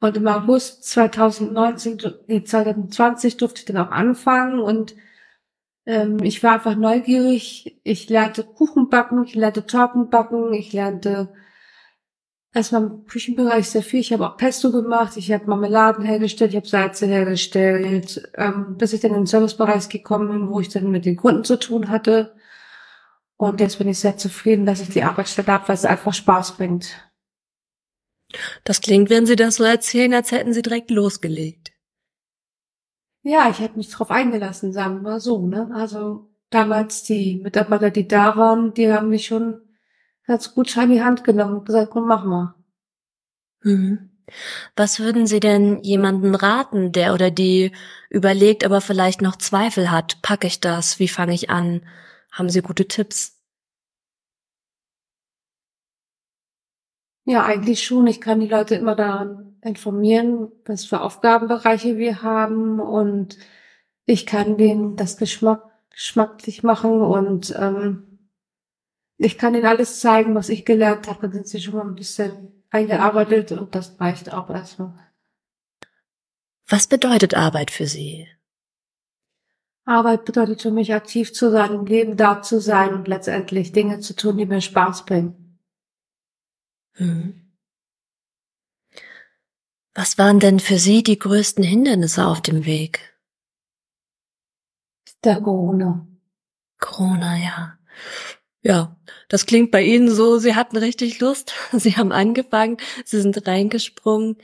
Und 0.01 0.17
im 0.17 0.27
August 0.27 0.85
2019, 0.85 1.99
nee, 2.27 2.45
2020 2.45 3.37
durfte 3.37 3.61
ich 3.61 3.65
dann 3.65 3.79
auch 3.79 3.91
anfangen 3.91 4.59
und 4.59 4.95
ähm, 5.87 6.19
ich 6.23 6.43
war 6.43 6.55
einfach 6.55 6.77
neugierig. 6.77 7.81
Ich 7.85 8.09
lernte 8.09 8.45
Kuchen 8.45 8.89
backen, 8.89 9.25
ich 9.25 9.35
lernte 9.35 9.67
Torten 9.67 10.11
backen, 10.11 10.53
ich 10.53 10.73
lernte 10.73 11.33
erstmal 12.55 12.83
im 12.85 13.07
Küchenbereich 13.07 13.69
sehr 13.69 13.83
viel. 13.83 14.01
Ich 14.01 14.13
habe 14.13 14.27
auch 14.29 14.37
Pesto 14.37 14.71
gemacht, 14.71 15.17
ich 15.17 15.33
habe 15.33 15.47
Marmeladen 15.47 16.05
hergestellt, 16.05 16.53
ich 16.53 16.57
habe 16.57 16.69
Salze 16.69 17.07
hergestellt, 17.07 18.31
ähm, 18.35 18.77
bis 18.79 18.93
ich 18.93 19.01
dann 19.01 19.11
in 19.11 19.19
den 19.19 19.27
Servicebereich 19.27 19.89
gekommen 19.89 20.29
bin, 20.29 20.49
wo 20.49 20.61
ich 20.61 20.69
dann 20.69 20.91
mit 20.91 21.05
den 21.05 21.17
Kunden 21.17 21.45
zu 21.45 21.59
tun 21.59 21.91
hatte. 21.91 22.35
Und 23.37 23.61
jetzt 23.61 23.79
bin 23.79 23.89
ich 23.89 23.99
sehr 23.99 24.17
zufrieden, 24.17 24.65
dass 24.65 24.81
ich 24.81 24.89
die 24.91 25.03
Arbeitsstelle 25.03 25.49
habe, 25.53 25.69
weil 25.69 25.75
es 25.75 25.85
einfach 25.85 26.15
Spaß 26.15 26.57
bringt. 26.57 27.04
Das 28.65 28.81
klingt, 28.81 29.11
wenn 29.11 29.27
Sie 29.27 29.37
das 29.37 29.57
so 29.57 29.65
erzählen, 29.65 30.15
als 30.15 30.33
hätten 30.33 30.53
Sie 30.53 30.63
direkt 30.63 30.91
losgelegt. 30.91 31.73
Ja, 33.23 33.49
ich 33.49 33.59
hätte 33.59 33.79
mich 33.79 33.91
drauf 33.91 34.11
eingelassen, 34.11 34.73
sagen 34.73 35.03
wir 35.03 35.19
so, 35.19 35.47
ne? 35.47 35.71
Also 35.75 36.31
damals 36.51 37.05
die 37.05 37.41
Mitarbeiter, 37.43 37.91
die 37.91 38.07
da 38.07 38.37
waren, 38.37 38.75
die 38.75 38.93
haben 38.93 39.09
mich 39.09 39.27
schon 39.27 39.63
ganz 40.27 40.55
gut 40.55 40.77
in 40.77 40.91
die 40.91 41.03
Hand 41.03 41.25
genommen 41.25 41.59
und 41.59 41.65
gesagt, 41.65 41.91
komm, 41.91 42.07
mach 42.07 42.25
mal. 42.25 42.55
Mhm. 43.63 44.11
Was 44.77 45.01
würden 45.01 45.27
Sie 45.27 45.41
denn 45.41 45.83
jemandem 45.83 46.35
raten, 46.35 46.93
der 46.93 47.13
oder 47.13 47.31
die 47.31 47.73
überlegt, 48.09 48.65
aber 48.65 48.81
vielleicht 48.81 49.21
noch 49.21 49.37
Zweifel 49.37 49.91
hat? 49.91 50.23
Packe 50.23 50.47
ich 50.47 50.61
das? 50.61 50.99
Wie 50.99 51.09
fange 51.09 51.35
ich 51.35 51.51
an? 51.51 51.87
Haben 52.31 52.49
Sie 52.49 52.63
gute 52.63 52.89
Tipps? 52.89 53.39
Ja, 57.25 57.45
eigentlich 57.45 57.85
schon. 57.85 58.07
Ich 58.07 58.21
kann 58.21 58.41
die 58.41 58.49
Leute 58.49 58.75
immer 58.75 58.95
daran 58.95 59.57
informieren, 59.63 60.53
was 60.67 60.85
für 60.85 61.01
Aufgabenbereiche 61.01 61.97
wir 61.97 62.23
haben 62.23 62.81
und 62.81 63.39
ich 64.05 64.27
kann 64.27 64.59
denen 64.59 64.97
das 64.97 65.17
Geschmack, 65.17 65.63
geschmacklich 65.91 66.63
machen 66.63 67.01
und 67.01 67.55
ähm, 67.59 68.29
ich 69.17 69.39
kann 69.39 69.55
ihnen 69.55 69.65
alles 69.65 70.01
zeigen, 70.01 70.35
was 70.35 70.51
ich 70.51 70.67
gelernt 70.67 71.09
habe. 71.09 71.23
Dann 71.23 71.33
sind 71.33 71.49
sie 71.49 71.61
schon 71.61 71.75
mal 71.75 71.87
ein 71.87 71.95
bisschen 71.95 72.63
eingearbeitet 72.71 73.53
und 73.53 73.75
das 73.75 73.99
reicht 73.99 74.33
auch 74.33 74.51
erstmal. 74.51 74.93
Was 76.69 76.87
bedeutet 76.87 77.35
Arbeit 77.35 77.71
für 77.71 77.87
Sie? 77.87 78.27
Arbeit 79.87 80.25
bedeutet 80.25 80.63
für 80.63 80.71
mich 80.71 80.95
aktiv 80.95 81.33
zu 81.33 81.51
sein, 81.51 81.73
im 81.73 81.87
Leben 81.87 82.17
da 82.17 82.43
zu 82.43 82.61
sein 82.61 82.95
und 82.95 83.07
letztendlich 83.07 83.73
Dinge 83.73 84.01
zu 84.01 84.17
tun, 84.17 84.39
die 84.39 84.47
mir 84.47 84.63
Spaß 84.63 85.05
bringen. 85.05 85.44
Hm. 86.95 87.41
Was 89.95 90.19
waren 90.19 90.41
denn 90.41 90.59
für 90.59 90.79
Sie 90.79 91.03
die 91.03 91.19
größten 91.19 91.63
Hindernisse 91.63 92.27
auf 92.27 92.41
dem 92.41 92.65
Weg? 92.65 93.15
Der 95.23 95.41
Corona. 95.41 96.07
Corona, 96.81 97.37
ja. 97.37 97.79
Ja, 98.63 98.97
das 99.29 99.47
klingt 99.47 99.71
bei 99.71 99.83
Ihnen 99.83 100.11
so, 100.11 100.39
Sie 100.39 100.55
hatten 100.55 100.77
richtig 100.77 101.21
Lust, 101.21 101.53
Sie 101.73 101.97
haben 101.97 102.13
angefangen, 102.13 102.79
Sie 103.05 103.21
sind 103.21 103.47
reingesprungen. 103.47 104.39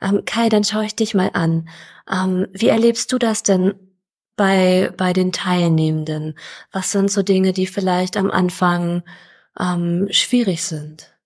Ähm, 0.00 0.24
Kai, 0.24 0.48
dann 0.48 0.64
schaue 0.64 0.86
ich 0.86 0.96
dich 0.96 1.14
mal 1.14 1.30
an. 1.34 1.68
Ähm, 2.10 2.46
wie 2.52 2.68
erlebst 2.68 3.12
du 3.12 3.18
das 3.18 3.42
denn 3.42 3.74
bei, 4.36 4.92
bei 4.96 5.12
den 5.12 5.32
Teilnehmenden? 5.32 6.38
Was 6.72 6.92
sind 6.92 7.10
so 7.10 7.22
Dinge, 7.22 7.52
die 7.52 7.66
vielleicht 7.66 8.16
am 8.16 8.30
Anfang 8.30 9.02
ähm, 9.58 10.08
schwierig 10.10 10.64
sind? 10.64 11.17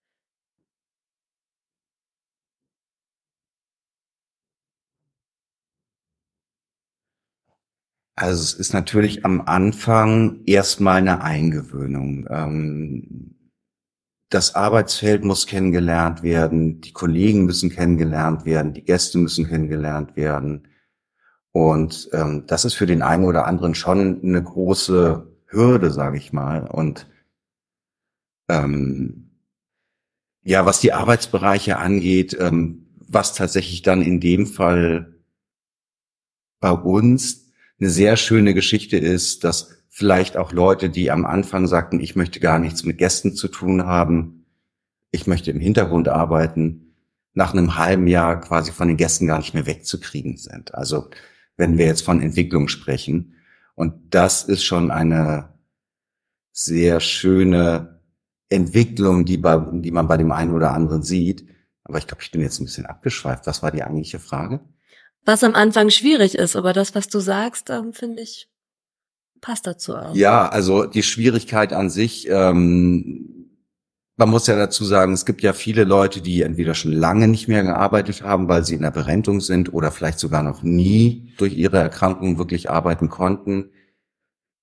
Also 8.14 8.42
es 8.42 8.54
ist 8.54 8.74
natürlich 8.74 9.24
am 9.24 9.40
Anfang 9.42 10.42
erstmal 10.44 10.98
eine 10.98 11.22
Eingewöhnung. 11.22 12.26
Ähm, 12.28 13.34
das 14.28 14.54
Arbeitsfeld 14.54 15.24
muss 15.24 15.46
kennengelernt 15.46 16.22
werden, 16.22 16.80
die 16.80 16.92
Kollegen 16.92 17.44
müssen 17.44 17.70
kennengelernt 17.70 18.44
werden, 18.44 18.72
die 18.72 18.84
Gäste 18.84 19.18
müssen 19.18 19.46
kennengelernt 19.46 20.16
werden. 20.16 20.68
Und 21.52 22.08
ähm, 22.12 22.44
das 22.46 22.64
ist 22.64 22.74
für 22.74 22.86
den 22.86 23.02
einen 23.02 23.24
oder 23.24 23.46
anderen 23.46 23.74
schon 23.74 24.22
eine 24.22 24.42
große 24.42 25.26
Hürde, 25.46 25.90
sage 25.90 26.16
ich 26.16 26.32
mal. 26.32 26.66
Und 26.66 27.06
ähm, 28.48 29.30
ja, 30.42 30.66
was 30.66 30.80
die 30.80 30.92
Arbeitsbereiche 30.92 31.78
angeht, 31.78 32.36
ähm, 32.38 32.86
was 33.06 33.34
tatsächlich 33.34 33.82
dann 33.82 34.00
in 34.02 34.20
dem 34.20 34.46
Fall 34.46 35.14
bei 36.60 36.70
uns 36.70 37.41
eine 37.82 37.90
sehr 37.90 38.16
schöne 38.16 38.54
Geschichte 38.54 38.96
ist, 38.96 39.42
dass 39.42 39.82
vielleicht 39.88 40.36
auch 40.36 40.52
Leute, 40.52 40.88
die 40.88 41.10
am 41.10 41.26
Anfang 41.26 41.66
sagten, 41.66 41.98
ich 41.98 42.14
möchte 42.14 42.38
gar 42.38 42.60
nichts 42.60 42.84
mit 42.84 42.96
Gästen 42.96 43.34
zu 43.34 43.48
tun 43.48 43.84
haben, 43.84 44.46
ich 45.10 45.26
möchte 45.26 45.50
im 45.50 45.58
Hintergrund 45.58 46.08
arbeiten, 46.08 46.94
nach 47.34 47.52
einem 47.52 47.76
halben 47.76 48.06
Jahr 48.06 48.40
quasi 48.40 48.70
von 48.70 48.86
den 48.86 48.96
Gästen 48.96 49.26
gar 49.26 49.38
nicht 49.38 49.52
mehr 49.52 49.66
wegzukriegen 49.66 50.36
sind. 50.36 50.74
Also 50.74 51.10
wenn 51.56 51.76
wir 51.76 51.86
jetzt 51.86 52.04
von 52.04 52.22
Entwicklung 52.22 52.68
sprechen. 52.68 53.34
Und 53.74 54.14
das 54.14 54.44
ist 54.44 54.64
schon 54.64 54.92
eine 54.92 55.48
sehr 56.52 57.00
schöne 57.00 58.00
Entwicklung, 58.48 59.24
die, 59.24 59.38
bei, 59.38 59.56
die 59.56 59.90
man 59.90 60.06
bei 60.06 60.18
dem 60.18 60.30
einen 60.30 60.52
oder 60.52 60.72
anderen 60.72 61.02
sieht. 61.02 61.48
Aber 61.82 61.98
ich 61.98 62.06
glaube, 62.06 62.22
ich 62.22 62.30
bin 62.30 62.42
jetzt 62.42 62.60
ein 62.60 62.66
bisschen 62.66 62.86
abgeschweift. 62.86 63.46
Was 63.48 63.62
war 63.62 63.72
die 63.72 63.82
eigentliche 63.82 64.20
Frage? 64.20 64.60
Was 65.24 65.44
am 65.44 65.54
Anfang 65.54 65.90
schwierig 65.90 66.34
ist, 66.34 66.56
aber 66.56 66.72
das, 66.72 66.94
was 66.94 67.08
du 67.08 67.20
sagst, 67.20 67.70
ähm, 67.70 67.92
finde 67.92 68.22
ich, 68.22 68.48
passt 69.40 69.66
dazu 69.66 69.96
auch. 69.96 70.14
Ja, 70.14 70.48
also 70.48 70.86
die 70.86 71.02
Schwierigkeit 71.02 71.72
an 71.72 71.90
sich, 71.90 72.28
ähm, 72.28 73.32
man 74.16 74.28
muss 74.28 74.46
ja 74.46 74.56
dazu 74.56 74.84
sagen, 74.84 75.12
es 75.12 75.24
gibt 75.24 75.42
ja 75.42 75.52
viele 75.52 75.84
Leute, 75.84 76.20
die 76.20 76.42
entweder 76.42 76.74
schon 76.74 76.92
lange 76.92 77.28
nicht 77.28 77.48
mehr 77.48 77.62
gearbeitet 77.62 78.22
haben, 78.22 78.48
weil 78.48 78.64
sie 78.64 78.74
in 78.74 78.82
der 78.82 78.90
Berentung 78.90 79.40
sind 79.40 79.72
oder 79.72 79.90
vielleicht 79.90 80.18
sogar 80.18 80.42
noch 80.42 80.62
nie 80.62 81.32
durch 81.38 81.54
ihre 81.54 81.78
Erkrankung 81.78 82.38
wirklich 82.38 82.70
arbeiten 82.70 83.08
konnten. 83.08 83.70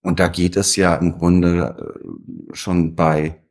Und 0.01 0.19
da 0.19 0.27
geht 0.27 0.55
es 0.55 0.75
ja 0.75 0.95
im 0.95 1.17
Grunde 1.17 1.75
äh, 1.77 2.55
schon 2.55 2.95
bei 2.95 3.41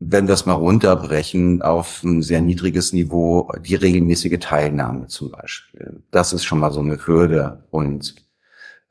wenn 0.00 0.28
wir 0.28 0.34
es 0.34 0.46
mal 0.46 0.54
runterbrechen 0.54 1.62
auf 1.62 2.02
ein 2.04 2.22
sehr 2.22 2.40
niedriges 2.40 2.92
Niveau, 2.92 3.50
die 3.64 3.74
regelmäßige 3.74 4.38
Teilnahme 4.38 5.08
zum 5.08 5.30
Beispiel. 5.32 6.02
Das 6.10 6.32
ist 6.32 6.44
schon 6.44 6.60
mal 6.60 6.72
so 6.72 6.80
eine 6.80 7.04
Hürde 7.04 7.64
und 7.70 8.14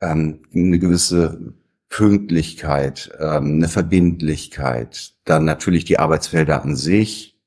ähm, 0.00 0.40
eine 0.54 0.78
gewisse 0.78 1.54
Pünktlichkeit, 1.88 3.10
ähm, 3.18 3.54
eine 3.54 3.68
Verbindlichkeit, 3.68 5.14
dann 5.24 5.44
natürlich 5.46 5.86
die 5.86 5.98
Arbeitsfelder 5.98 6.62
an 6.62 6.76
sich. 6.76 7.38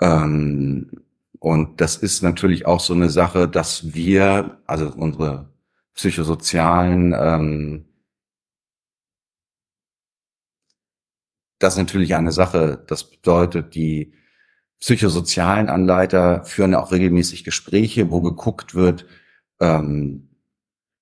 Ähm, 0.00 0.90
und 1.38 1.80
das 1.80 1.96
ist 1.96 2.22
natürlich 2.22 2.66
auch 2.66 2.80
so 2.80 2.94
eine 2.94 3.10
Sache, 3.10 3.48
dass 3.48 3.94
wir, 3.94 4.58
also 4.66 4.92
unsere 4.96 5.48
psychosozialen 5.94 7.14
ähm, 7.16 7.84
das 11.66 11.74
ist 11.74 11.78
natürlich 11.78 12.14
eine 12.14 12.30
Sache. 12.30 12.84
Das 12.86 13.10
bedeutet, 13.10 13.74
die 13.74 14.12
psychosozialen 14.78 15.68
Anleiter 15.68 16.44
führen 16.44 16.76
auch 16.76 16.92
regelmäßig 16.92 17.42
Gespräche, 17.42 18.12
wo 18.12 18.20
geguckt 18.20 18.76
wird, 18.76 19.04
ähm, 19.58 20.28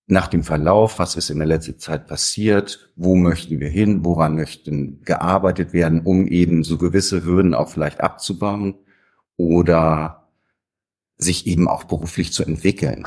nach 0.07 0.27
dem 0.27 0.43
Verlauf, 0.43 0.99
was 0.99 1.17
ist 1.17 1.29
in 1.29 1.37
der 1.37 1.47
letzten 1.47 1.79
Zeit 1.79 2.07
passiert, 2.07 2.91
wo 2.97 3.15
möchten 3.15 3.61
wir 3.61 3.69
hin, 3.69 4.07
woran 4.07 4.37
möchten 4.37 5.03
gearbeitet 5.03 5.75
werden, 5.75 6.01
um 6.01 6.27
eben 6.27 6.65
so 6.65 6.79
gewisse 6.79 7.25
Hürden 7.25 7.53
auch 7.55 7.69
vielleicht 7.69 8.01
abzubauen 8.01 8.75
oder 9.37 10.31
sich 11.19 11.47
eben 11.47 11.69
auch 11.69 11.85
beruflich 11.85 12.33
zu 12.33 12.43
entwickeln. 12.43 13.07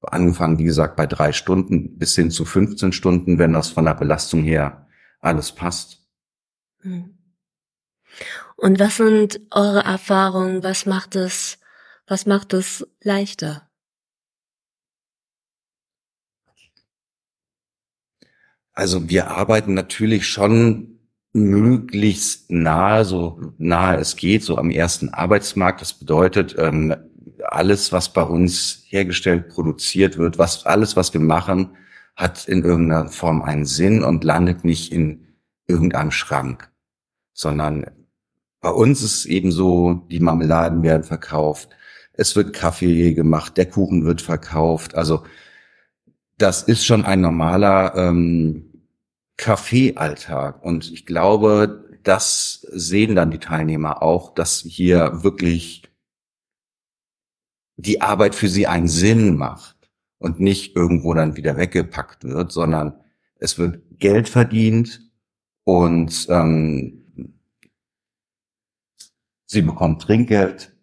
Angefangen, 0.00 0.58
wie 0.58 0.64
gesagt, 0.64 0.96
bei 0.96 1.06
drei 1.06 1.32
Stunden 1.32 1.98
bis 1.98 2.14
hin 2.14 2.30
zu 2.30 2.46
15 2.46 2.92
Stunden, 2.92 3.38
wenn 3.38 3.52
das 3.52 3.68
von 3.68 3.84
der 3.84 3.94
Belastung 3.94 4.44
her 4.44 4.83
alles 5.24 5.52
passt. 5.52 6.00
Hm. 6.80 7.18
Und 8.56 8.78
was 8.78 8.96
sind 8.96 9.40
eure 9.50 9.80
Erfahrungen? 9.80 10.62
Was 10.62 10.86
macht 10.86 11.16
es, 11.16 11.58
was 12.06 12.26
macht 12.26 12.52
es 12.52 12.86
leichter? 13.02 13.68
Also 18.72 19.08
wir 19.08 19.28
arbeiten 19.30 19.74
natürlich 19.74 20.28
schon 20.28 20.98
möglichst 21.32 22.50
nahe, 22.50 23.04
so 23.04 23.52
nahe 23.58 23.98
es 23.98 24.16
geht, 24.16 24.42
so 24.44 24.56
am 24.56 24.70
ersten 24.70 25.08
Arbeitsmarkt. 25.10 25.80
Das 25.80 25.94
bedeutet, 25.94 26.54
ähm, 26.58 26.94
alles, 27.44 27.92
was 27.92 28.12
bei 28.12 28.22
uns 28.22 28.84
hergestellt, 28.86 29.48
produziert 29.48 30.16
wird, 30.16 30.38
was 30.38 30.66
alles, 30.66 30.96
was 30.96 31.12
wir 31.12 31.20
machen, 31.20 31.76
hat 32.16 32.46
in 32.46 32.64
irgendeiner 32.64 33.08
Form 33.08 33.42
einen 33.42 33.66
Sinn 33.66 34.04
und 34.04 34.24
landet 34.24 34.64
nicht 34.64 34.92
in 34.92 35.26
irgendeinem 35.66 36.10
Schrank, 36.10 36.70
sondern 37.32 37.86
bei 38.60 38.70
uns 38.70 39.02
ist 39.02 39.26
eben 39.26 39.52
so, 39.52 40.06
die 40.10 40.20
Marmeladen 40.20 40.82
werden 40.82 41.02
verkauft, 41.02 41.70
es 42.12 42.36
wird 42.36 42.52
Kaffee 42.52 43.12
gemacht, 43.12 43.56
der 43.56 43.68
Kuchen 43.68 44.04
wird 44.04 44.22
verkauft. 44.22 44.94
Also 44.94 45.24
das 46.38 46.62
ist 46.62 46.86
schon 46.86 47.04
ein 47.04 47.20
normaler 47.20 47.94
ähm, 47.96 48.86
Kaffeealltag. 49.36 50.64
Und 50.64 50.90
ich 50.92 51.06
glaube, 51.06 51.84
das 52.04 52.66
sehen 52.70 53.16
dann 53.16 53.32
die 53.32 53.38
Teilnehmer 53.38 54.02
auch, 54.02 54.32
dass 54.34 54.60
hier 54.60 55.24
wirklich 55.24 55.82
die 57.76 58.00
Arbeit 58.00 58.36
für 58.36 58.48
sie 58.48 58.68
einen 58.68 58.88
Sinn 58.88 59.36
macht 59.36 59.73
und 60.24 60.40
nicht 60.40 60.74
irgendwo 60.74 61.12
dann 61.12 61.36
wieder 61.36 61.58
weggepackt 61.58 62.24
wird, 62.24 62.50
sondern 62.50 62.94
es 63.36 63.58
wird 63.58 63.82
Geld 63.98 64.26
verdient 64.30 65.02
und 65.64 66.26
ähm, 66.30 67.04
sie 69.44 69.60
bekommen 69.60 69.98
Trinkgeld 69.98 70.74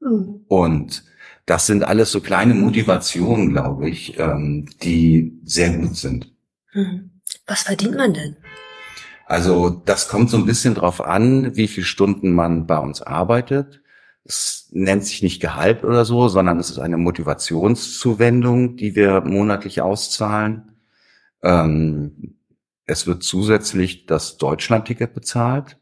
mhm. 0.00 0.40
und 0.48 1.04
das 1.46 1.66
sind 1.66 1.84
alles 1.84 2.10
so 2.10 2.20
kleine 2.20 2.54
Motivationen, 2.54 3.50
glaube 3.50 3.88
ich, 3.88 4.18
ähm, 4.18 4.68
die 4.82 5.38
sehr 5.44 5.70
gut 5.78 5.96
sind. 5.96 6.34
Mhm. 6.74 7.10
Was 7.46 7.62
verdient 7.62 7.96
man 7.96 8.12
denn? 8.12 8.36
Also 9.26 9.70
das 9.70 10.08
kommt 10.08 10.28
so 10.28 10.38
ein 10.38 10.46
bisschen 10.46 10.74
drauf 10.74 11.00
an, 11.00 11.54
wie 11.54 11.68
viele 11.68 11.86
Stunden 11.86 12.32
man 12.32 12.66
bei 12.66 12.78
uns 12.78 13.00
arbeitet. 13.00 13.80
Es 14.28 14.68
nennt 14.72 15.06
sich 15.06 15.22
nicht 15.22 15.40
Gehalt 15.40 15.84
oder 15.84 16.04
so, 16.04 16.28
sondern 16.28 16.58
es 16.58 16.68
ist 16.68 16.78
eine 16.78 16.98
Motivationszuwendung, 16.98 18.76
die 18.76 18.94
wir 18.94 19.22
monatlich 19.22 19.80
auszahlen. 19.80 20.76
Ähm, 21.42 22.36
es 22.84 23.06
wird 23.06 23.22
zusätzlich 23.22 24.04
das 24.04 24.36
Deutschlandticket 24.36 25.14
bezahlt. 25.14 25.78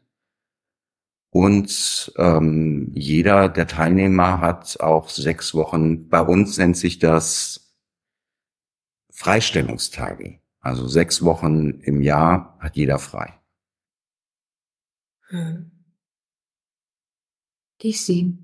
Und 1.29 2.13
ähm, 2.17 2.91
jeder 2.95 3.49
der 3.49 3.67
Teilnehmer 3.67 4.39
hat 4.39 4.79
auch 4.79 5.09
sechs 5.09 5.53
Wochen, 5.53 6.07
bei 6.07 6.21
uns 6.21 6.57
nennt 6.57 6.77
sich 6.77 6.99
das 6.99 7.75
Freistellungstage. 9.11 10.39
Also 10.61 10.87
sechs 10.87 11.21
Wochen 11.21 11.81
im 11.81 12.01
Jahr 12.01 12.57
hat 12.61 12.77
jeder 12.77 12.97
frei. 12.97 13.33
Hm. 15.27 15.76
Die 17.81 17.91
sieben. 17.91 18.43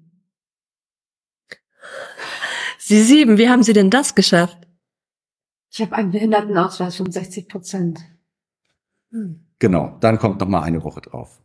Sie 2.78 3.02
sieben, 3.02 3.38
wie 3.38 3.50
haben 3.50 3.64
Sie 3.64 3.74
denn 3.74 3.90
das 3.90 4.16
geschafft? 4.16 4.58
Ich 5.72 5.82
habe 5.82 5.96
einen 5.96 6.12
Behindertenausweis 6.12 6.98
von 6.98 7.12
60 7.12 7.48
Prozent. 7.48 8.00
Hm. 9.12 9.48
Genau, 9.60 9.98
dann 10.02 10.20
kommt 10.20 10.40
noch 10.40 10.48
mal 10.48 10.62
eine 10.62 10.84
Woche 10.84 11.02
drauf. 11.02 11.42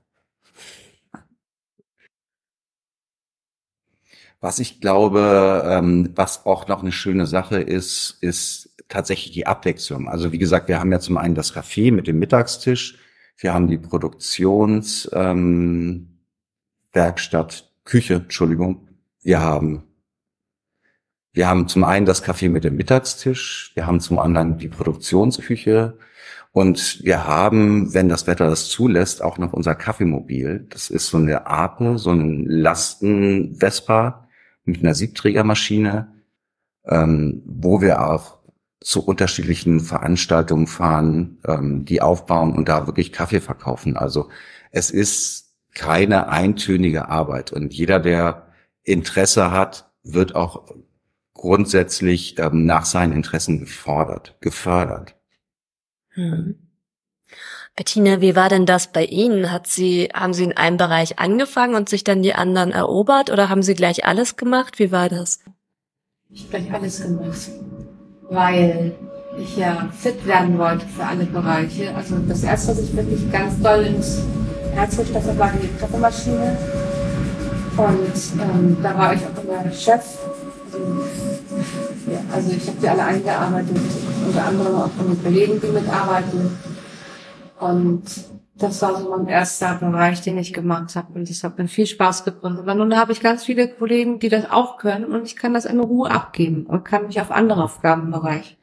Was 4.41 4.59
ich 4.59 4.81
glaube, 4.81 5.63
ähm, 5.67 6.11
was 6.15 6.47
auch 6.47 6.69
noch 6.69 6.83
eine 6.83 6.93
schöne 6.93 7.27
Sache 7.27 7.61
ist, 7.61 8.19
ist 8.21 8.75
tatsächlich 8.89 9.33
die 9.33 9.47
Abwechslung. 9.47 10.09
Also 10.09 10.33
wie 10.33 10.39
gesagt, 10.39 10.69
wir 10.69 10.79
haben 10.79 10.93
ja 10.93 11.01
zum 11.01 11.17
einen 11.17 11.35
das 11.35 11.55
Café 11.55 11.93
mit 11.93 12.07
dem 12.07 12.19
Mittagstisch, 12.19 12.99
wir 13.37 13.55
haben 13.55 13.69
die 13.69 13.79
Produktionswerkstatt, 13.79 16.11
ähm, 16.95 17.68
Küche, 17.89 18.15
Entschuldigung. 18.15 18.87
Wir 19.23 19.41
haben 19.41 19.89
wir 21.33 21.49
haben 21.49 21.69
zum 21.69 21.85
einen 21.85 22.05
das 22.05 22.25
Café 22.25 22.51
mit 22.51 22.65
dem 22.65 22.75
Mittagstisch, 22.77 23.71
wir 23.75 23.87
haben 23.87 24.01
zum 24.01 24.19
anderen 24.19 24.59
die 24.59 24.67
Produktionsküche 24.67 25.97
und 26.51 27.01
wir 27.05 27.29
haben, 27.29 27.95
wenn 27.95 28.09
das 28.09 28.27
Wetter 28.27 28.51
das 28.51 28.69
zulässt, 28.69 29.23
auch 29.23 29.39
noch 29.39 29.53
unser 29.53 29.75
Kaffeemobil. 29.77 30.67
Das 30.71 30.91
ist 30.91 31.07
so 31.07 31.19
eine 31.19 31.47
Ape, 31.47 31.97
so 31.99 32.11
ein 32.11 32.45
Lasten-Vespa 32.47 34.29
mit 34.65 34.83
einer 34.83 34.95
Siebträgermaschine, 34.95 36.13
ähm, 36.87 37.43
wo 37.47 37.81
wir 37.81 38.05
auch 38.05 38.39
zu 38.81 39.07
unterschiedlichen 39.07 39.79
Veranstaltungen 39.79 40.67
fahren, 40.67 41.39
ähm, 41.47 41.85
die 41.85 42.03
aufbauen 42.03 42.57
und 42.57 42.69
da 42.69 42.87
wirklich 42.87 43.13
Kaffee 43.13 43.41
verkaufen. 43.41 43.97
Also 43.97 44.29
es 44.73 44.91
ist 44.91 45.48
keine 45.75 46.29
eintönige 46.29 47.09
Arbeit 47.09 47.53
und 47.53 47.73
jeder, 47.73 48.01
der 48.01 48.49
Interesse 48.83 49.51
hat, 49.51 49.91
wird 50.03 50.35
auch 50.35 50.75
grundsätzlich 51.35 52.39
ähm, 52.39 52.67
nach 52.67 52.85
seinen 52.85 53.13
Interessen 53.13 53.61
gefordert, 53.61 54.37
gefördert. 54.41 55.15
Hm. 56.11 56.57
Bettina, 57.77 58.21
wie 58.21 58.35
war 58.35 58.49
denn 58.49 58.67
das 58.67 58.91
bei 58.91 59.05
Ihnen? 59.05 59.53
Hat 59.53 59.69
Sie, 59.69 60.09
haben 60.13 60.35
Sie 60.35 60.43
in 60.43 60.57
einem 60.57 60.79
Bereich 60.79 61.21
angefangen 61.21 61.77
und 61.77 61.89
sich 61.89 62.03
dann 62.03 62.23
die 62.23 62.35
anderen 62.35 62.73
erobert 62.73 63.31
oder 63.31 63.49
haben 63.49 63.63
Sie 63.63 63.75
gleich 63.75 64.05
alles 64.05 64.37
gemacht? 64.37 64.81
Wie 64.81 64.91
war 64.91 65.09
das? 65.09 65.39
Ich 66.29 66.41
habe 66.43 66.59
gleich 66.59 66.75
alles 66.75 67.03
gemacht, 67.03 67.51
weil 68.29 68.97
ich 69.39 69.57
ja 69.57 69.89
fit 69.97 70.27
werden 70.27 70.59
wollte 70.59 70.87
für 70.87 71.05
alle 71.05 71.25
Bereiche. 71.25 71.95
Also 71.95 72.17
das 72.29 72.43
erste, 72.43 72.73
was 72.73 72.81
ich 72.81 72.97
wirklich 72.97 73.31
ganz 73.31 73.63
doll 73.63 73.85
ins 73.85 74.25
Herz 74.75 74.97
gestochen 74.97 75.39
war 75.39 75.53
die 75.53 75.69
Kaffeemaschine. 75.79 76.57
Und 77.77 78.43
ähm, 78.43 78.77
da 78.83 78.99
war 78.99 79.15
ich 79.15 79.21
auch 79.21 79.45
immer 79.45 79.71
Chef. 79.73 80.19
Also, 80.73 80.79
ja, 82.11 82.19
also 82.35 82.51
ich 82.51 82.67
habe 82.67 82.77
die 82.83 82.89
alle 82.89 83.05
eingearbeitet, 83.05 83.77
unter 84.27 84.45
anderem 84.45 84.75
auch 84.75 84.91
den 84.99 85.23
Kollegen, 85.23 85.61
die 85.61 85.69
mitarbeiten. 85.69 86.59
Und 87.61 88.03
das 88.57 88.83
war 88.83 89.01
so 89.01 89.11
mein 89.11 89.29
erster 89.29 89.77
Bereich, 89.77 90.21
den 90.21 90.39
ich 90.39 90.53
gemacht 90.53 90.97
habe. 90.97 91.13
Und 91.15 91.31
das 91.31 91.45
hat 91.45 91.59
mir 91.59 91.69
viel 91.69 91.87
Spaß 91.87 92.25
gebracht. 92.25 92.59
Aber 92.59 92.75
nun 92.75 92.97
habe 92.97 93.13
ich 93.13 93.21
ganz 93.21 93.45
viele 93.45 93.69
Kollegen, 93.69 94.19
die 94.19 94.29
das 94.29 94.51
auch 94.51 94.79
können. 94.79 95.05
Und 95.05 95.25
ich 95.25 95.37
kann 95.37 95.55
das 95.55 95.65
in 95.65 95.79
Ruhe 95.79 96.11
abgeben 96.11 96.67
und 96.67 96.85
kann 96.85 97.07
mich 97.07 97.21
auf 97.21 97.31
andere 97.31 97.63
Aufgabenbereiche 97.63 98.57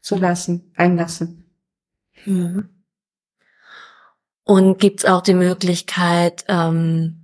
zulassen, 0.00 0.72
einlassen. 0.76 1.44
Mhm. 2.24 2.68
Und 4.44 4.78
gibt's 4.78 5.04
auch 5.04 5.22
die 5.22 5.34
Möglichkeit, 5.34 6.44
ähm, 6.48 7.22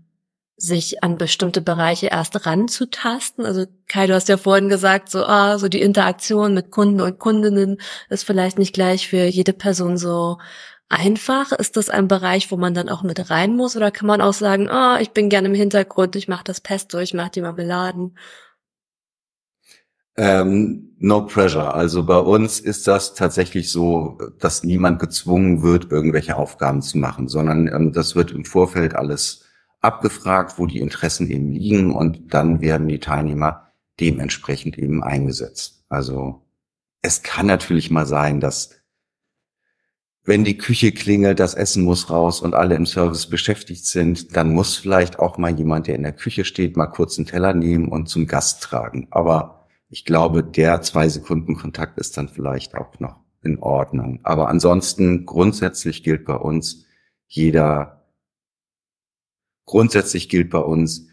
sich 0.57 1.05
an 1.05 1.19
bestimmte 1.19 1.61
Bereiche 1.61 2.09
erst 2.09 2.45
ranzutasten. 2.45 3.47
Also 3.47 3.67
Kai, 3.87 4.07
du 4.07 4.15
hast 4.15 4.29
ja 4.29 4.37
vorhin 4.37 4.69
gesagt, 4.69 5.09
so, 5.11 5.25
ah, 5.25 5.59
so 5.59 5.69
die 5.69 5.81
Interaktion 5.81 6.55
mit 6.55 6.71
Kunden 6.71 7.01
und 7.01 7.19
Kundinnen 7.19 7.81
ist 8.09 8.25
vielleicht 8.25 8.59
nicht 8.59 8.75
gleich 8.75 9.09
für 9.09 9.25
jede 9.25 9.53
Person 9.53 9.97
so 9.97 10.39
einfach? 10.89 11.53
Ist 11.53 11.77
das 11.77 11.91
ein 11.91 12.09
Bereich, 12.09 12.51
wo 12.51 12.57
man 12.57 12.75
dann 12.75 12.89
auch 12.89 13.03
mit 13.03 13.31
rein 13.31 13.57
muss? 13.57 13.77
Oder 13.77 13.91
kann 13.91 14.07
man 14.07 14.21
auch 14.21 14.33
sagen, 14.33 14.69
ah, 14.69 14.97
oh, 14.97 15.01
ich 15.01 15.11
bin 15.11 15.29
gerne 15.29 15.49
im 15.49 15.55
Hintergrund, 15.55 16.17
ich 16.17 16.29
mache 16.29 16.45
das 16.45 16.61
Pesto, 16.61 16.99
ich 16.99 17.15
mache 17.15 17.31
die 17.31 17.43
Marmeladen? 17.43 18.17
Ähm, 20.19 20.97
no 20.99 21.27
pressure. 21.27 21.75
Also 21.75 22.05
bei 22.05 22.19
uns 22.19 22.59
ist 22.59 22.89
das 22.89 23.15
tatsächlich 23.15 23.71
so, 23.71 24.19
dass 24.41 24.65
niemand 24.65 24.99
gezwungen 24.99 25.63
wird, 25.63 25.93
irgendwelche 25.93 26.37
Aufgaben 26.37 26.83
zu 26.83 26.99
machen, 26.99 27.29
sondern 27.29 27.69
ähm, 27.69 27.93
das 27.93 28.17
wird 28.17 28.33
im 28.33 28.45
Vorfeld 28.45 28.97
alles 28.97 29.45
abgefragt, 29.81 30.59
wo 30.59 30.67
die 30.67 30.81
Interessen 30.81 31.31
eben 31.31 31.53
liegen 31.53 31.93
und 31.95 32.35
dann 32.35 32.61
werden 32.61 32.89
die 32.89 32.99
Teilnehmer 32.99 33.69
dementsprechend 34.01 34.77
eben 34.77 35.05
eingesetzt. 35.05 35.85
Also 35.89 36.43
es 37.01 37.23
kann 37.23 37.47
natürlich 37.47 37.93
mal 37.93 38.07
sein, 38.07 38.41
dass 38.41 38.71
wenn 40.25 40.43
die 40.43 40.59
Küche 40.59 40.91
klingelt, 40.91 41.39
das 41.39 41.55
Essen 41.55 41.85
muss 41.85 42.11
raus 42.11 42.43
und 42.43 42.55
alle 42.55 42.75
im 42.75 42.87
Service 42.87 43.31
beschäftigt 43.31 43.87
sind, 43.87 44.37
dann 44.37 44.53
muss 44.53 44.77
vielleicht 44.77 45.21
auch 45.21 45.39
mal 45.39 45.57
jemand, 45.57 45.87
der 45.87 45.95
in 45.95 46.03
der 46.03 46.13
Küche 46.13 46.45
steht, 46.45 46.77
mal 46.77 46.89
kurz 46.89 47.17
einen 47.19 47.27
Teller 47.27 47.55
nehmen 47.55 47.89
und 47.89 48.09
zum 48.09 48.27
Gast 48.27 48.65
tragen. 48.65 49.07
Aber 49.11 49.58
ich 49.89 50.05
glaube, 50.05 50.45
der 50.45 50.83
zwei 50.83 51.09
Sekunden 51.09 51.57
Kontakt 51.57 51.99
ist 51.99 52.17
dann 52.17 52.29
vielleicht 52.29 52.75
auch 52.75 52.99
noch 53.01 53.17
in 53.43 53.59
Ordnung. 53.59 54.21
Aber 54.25 54.49
ansonsten 54.49 55.25
grundsätzlich 55.25 56.03
gilt 56.03 56.25
bei 56.25 56.35
uns 56.35 56.85
jeder, 57.27 58.07
grundsätzlich 59.67 60.29
gilt 60.29 60.51
bei 60.51 60.59
uns, 60.59 61.09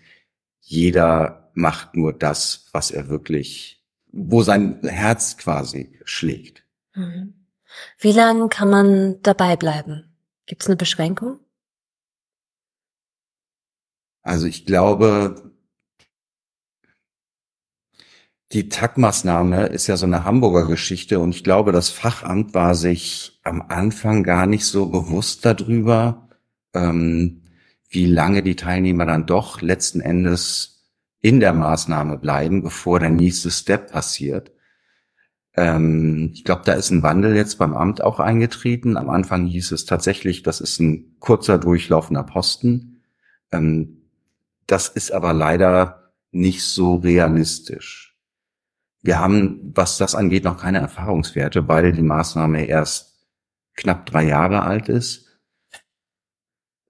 jeder 0.59 1.51
macht 1.53 1.95
nur 1.95 2.13
das, 2.13 2.67
was 2.71 2.91
er 2.91 3.07
wirklich, 3.07 3.85
wo 4.11 4.43
sein 4.43 4.79
Herz 4.83 5.38
quasi 5.38 5.99
schlägt. 6.05 6.63
Mhm. 6.93 7.33
Wie 7.99 8.11
lange 8.11 8.47
kann 8.49 8.69
man 8.69 9.21
dabei 9.21 9.55
bleiben? 9.55 10.15
Gibt 10.45 10.63
es 10.63 10.67
eine 10.67 10.77
Beschränkung? 10.77 11.39
Also 14.21 14.47
ich 14.47 14.65
glaube, 14.65 15.54
die 18.51 18.69
TAG-Maßnahme 18.69 19.67
ist 19.67 19.88
ja 19.88 19.97
so 19.97 20.05
eine 20.05 20.23
Hamburger 20.23 20.67
Geschichte 20.67 21.19
und 21.19 21.36
ich 21.36 21.43
glaube, 21.43 21.71
das 21.71 21.89
Fachamt 21.89 22.53
war 22.53 22.75
sich 22.75 23.39
am 23.43 23.62
Anfang 23.62 24.23
gar 24.23 24.45
nicht 24.45 24.65
so 24.65 24.88
bewusst 24.88 25.45
darüber, 25.45 26.29
ähm, 26.73 27.41
wie 27.89 28.05
lange 28.05 28.43
die 28.43 28.55
Teilnehmer 28.55 29.05
dann 29.05 29.25
doch 29.25 29.62
letzten 29.62 29.99
Endes 30.01 30.84
in 31.21 31.39
der 31.39 31.53
Maßnahme 31.53 32.17
bleiben, 32.17 32.62
bevor 32.62 32.99
der 32.99 33.10
nächste 33.10 33.49
Step 33.49 33.91
passiert. 33.91 34.51
Ähm, 35.55 36.31
ich 36.34 36.43
glaube, 36.43 36.62
da 36.65 36.73
ist 36.73 36.91
ein 36.91 37.03
Wandel 37.03 37.36
jetzt 37.36 37.58
beim 37.58 37.73
Amt 37.73 38.03
auch 38.03 38.19
eingetreten. 38.19 38.97
Am 38.97 39.10
Anfang 39.10 39.47
hieß 39.47 39.71
es 39.71 39.86
tatsächlich, 39.86 40.43
das 40.43 40.62
ist 40.62 40.79
ein 40.79 41.15
kurzer 41.19 41.58
durchlaufender 41.58 42.23
Posten. 42.23 43.01
Ähm, 43.51 44.03
das 44.67 44.88
ist 44.88 45.12
aber 45.12 45.34
leider 45.34 46.13
nicht 46.31 46.63
so 46.63 46.95
realistisch. 46.95 48.14
Wir 49.05 49.19
haben, 49.19 49.71
was 49.75 49.99
das 49.99 50.15
angeht, 50.15 50.43
noch 50.43 50.59
keine 50.59 50.79
Erfahrungswerte, 50.79 51.67
weil 51.67 51.91
die 51.91 52.01
Maßnahme 52.01 52.65
erst 52.65 53.27
knapp 53.75 54.07
drei 54.07 54.23
Jahre 54.23 54.63
alt 54.63 54.89
ist. 54.89 55.39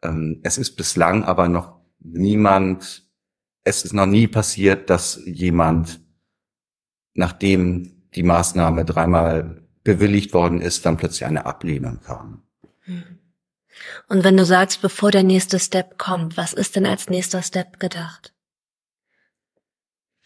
Ähm, 0.01 0.39
es 0.43 0.57
ist 0.57 0.77
bislang 0.77 1.25
aber 1.25 1.49
noch 1.49 1.81
niemand, 1.99 3.05
es 3.65 3.83
ist 3.83 3.91
noch 3.91 4.05
nie 4.05 4.27
passiert, 4.27 4.89
dass 4.89 5.19
jemand, 5.25 5.99
nachdem 7.15 8.07
die 8.13 8.23
Maßnahme 8.23 8.85
dreimal 8.85 9.67
bewilligt 9.83 10.33
worden 10.33 10.61
ist, 10.61 10.85
dann 10.85 10.95
plötzlich 10.95 11.25
eine 11.25 11.45
Ablehnung 11.45 11.99
kam. 11.99 12.43
Hm. 12.85 13.03
Und 14.07 14.23
wenn 14.23 14.37
du 14.37 14.45
sagst, 14.45 14.81
bevor 14.81 15.11
der 15.11 15.23
nächste 15.23 15.59
Step 15.59 15.97
kommt, 15.97 16.37
was 16.37 16.53
ist 16.53 16.77
denn 16.77 16.85
als 16.85 17.09
nächster 17.09 17.41
Step 17.41 17.77
gedacht? 17.77 18.34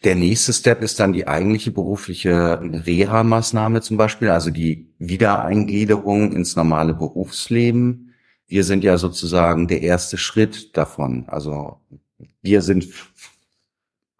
Der 0.02 0.14
nächste 0.14 0.54
Step 0.54 0.82
ist 0.82 0.98
dann 0.98 1.12
die 1.12 1.28
eigentliche 1.28 1.70
berufliche 1.72 2.58
Reha-Maßnahme 2.62 3.82
zum 3.82 3.98
Beispiel, 3.98 4.30
also 4.30 4.50
die 4.50 4.94
Wiedereingliederung 4.98 6.32
ins 6.32 6.56
normale 6.56 6.94
Berufsleben. 6.94 8.14
Wir 8.46 8.64
sind 8.64 8.82
ja 8.82 8.96
sozusagen 8.96 9.68
der 9.68 9.82
erste 9.82 10.16
Schritt 10.16 10.74
davon. 10.76 11.24
Also 11.28 11.80
wir 12.40 12.62
sind, 12.62 12.88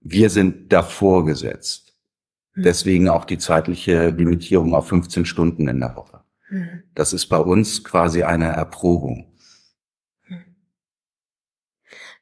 wir 0.03 0.29
sind 0.29 0.71
davor 0.71 1.25
gesetzt. 1.25 1.95
Hm. 2.53 2.63
Deswegen 2.63 3.09
auch 3.09 3.25
die 3.25 3.39
zeitliche 3.39 4.11
Limitierung 4.11 4.75
auf 4.75 4.89
15 4.89 5.25
Stunden 5.25 5.67
in 5.67 5.81
der 5.81 5.97
Woche. 5.97 6.21
Hm. 6.49 6.83
Das 6.95 7.15
ist 7.15 7.27
bei 7.27 7.39
uns 7.39 7.85
quasi 7.85 8.23
eine 8.23 8.49
Erprobung. 8.49 9.33
Hm. 10.25 10.45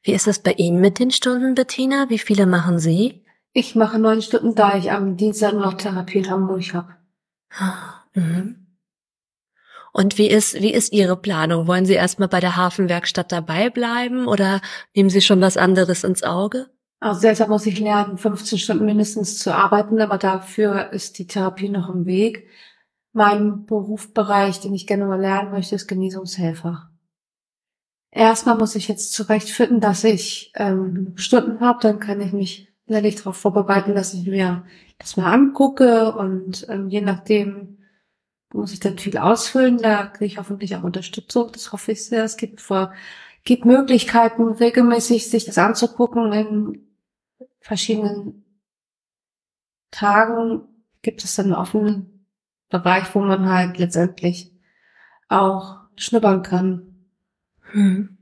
Wie 0.01 0.13
ist 0.13 0.27
es 0.27 0.39
bei 0.39 0.53
Ihnen 0.53 0.79
mit 0.79 0.97
den 0.97 1.11
Stunden, 1.11 1.55
Bettina? 1.55 2.09
Wie 2.09 2.19
viele 2.19 2.45
machen 2.45 2.79
Sie? 2.79 3.25
Ich 3.53 3.75
mache 3.75 3.99
neun 3.99 4.21
Stunden, 4.21 4.55
da 4.55 4.77
ich 4.77 4.91
am 4.91 5.17
Dienstag 5.17 5.53
noch 5.53 5.73
Therapie 5.73 6.19
in 6.19 6.29
Hamburg 6.29 6.73
habe. 6.73 6.95
Mhm. 8.13 8.67
Und 9.91 10.17
wie 10.17 10.29
ist, 10.29 10.61
wie 10.61 10.73
ist 10.73 10.93
Ihre 10.93 11.17
Planung? 11.17 11.67
Wollen 11.67 11.85
Sie 11.85 11.93
erstmal 11.93 12.27
bei 12.27 12.39
der 12.39 12.55
Hafenwerkstatt 12.55 13.31
dabei 13.31 13.69
bleiben 13.69 14.27
oder 14.27 14.61
nehmen 14.95 15.09
Sie 15.09 15.21
schon 15.21 15.41
was 15.41 15.57
anderes 15.57 16.03
ins 16.03 16.23
Auge? 16.23 16.67
Also 16.99 17.21
deshalb 17.21 17.49
muss 17.49 17.65
ich 17.65 17.79
lernen, 17.79 18.17
15 18.17 18.59
Stunden 18.59 18.85
mindestens 18.85 19.39
zu 19.39 19.55
arbeiten, 19.55 20.01
aber 20.01 20.17
dafür 20.17 20.91
ist 20.91 21.17
die 21.17 21.27
Therapie 21.27 21.69
noch 21.69 21.89
im 21.89 22.05
Weg. 22.05 22.47
Mein 23.13 23.65
Berufsbereich, 23.65 24.59
den 24.59 24.73
ich 24.73 24.85
gerne 24.85 25.05
mal 25.05 25.19
lernen 25.19 25.51
möchte, 25.51 25.75
ist 25.75 25.87
Genesungshelfer. 25.87 26.91
Erstmal 28.11 28.57
muss 28.57 28.75
ich 28.75 28.87
jetzt 28.87 29.13
zurechtfinden, 29.13 29.79
dass 29.79 30.03
ich 30.03 30.51
ähm, 30.55 31.13
Stunden 31.15 31.61
habe, 31.61 31.79
dann 31.81 31.99
kann 31.99 32.21
ich 32.21 32.33
mich 32.33 32.68
werde 32.89 33.07
ich 33.07 33.15
darauf 33.15 33.37
vorbereiten, 33.37 33.95
dass 33.95 34.13
ich 34.13 34.25
mir 34.25 34.65
das 34.97 35.17
mal 35.17 35.31
angucke 35.31 36.13
und 36.13 36.67
ähm, 36.69 36.89
je 36.89 37.01
nachdem 37.01 37.77
muss 38.53 38.73
ich 38.73 38.79
dann 38.79 38.97
viel 38.97 39.17
ausfüllen. 39.17 39.77
Da 39.77 40.07
kriege 40.07 40.25
ich 40.25 40.37
hoffentlich 40.37 40.75
auch 40.75 40.83
Unterstützung. 40.83 41.51
Das 41.51 41.71
hoffe 41.71 41.91
ich 41.91 42.05
sehr. 42.05 42.23
Es 42.23 42.37
gibt 42.37 42.61
vor, 42.61 42.93
gibt 43.43 43.65
Möglichkeiten, 43.65 44.49
regelmäßig 44.49 45.29
sich 45.29 45.45
das 45.45 45.57
anzugucken. 45.57 46.33
In 46.33 46.87
verschiedenen 47.61 48.43
Tagen 49.91 50.61
gibt 51.01 51.23
es 51.23 51.35
dann 51.35 51.47
einen 51.47 51.55
offenen 51.55 52.25
Bereich, 52.69 53.13
wo 53.15 53.19
man 53.19 53.49
halt 53.49 53.77
letztendlich 53.77 54.51
auch 55.27 55.79
schnuppern 55.95 56.43
kann. 56.43 57.05
Hm. 57.71 58.18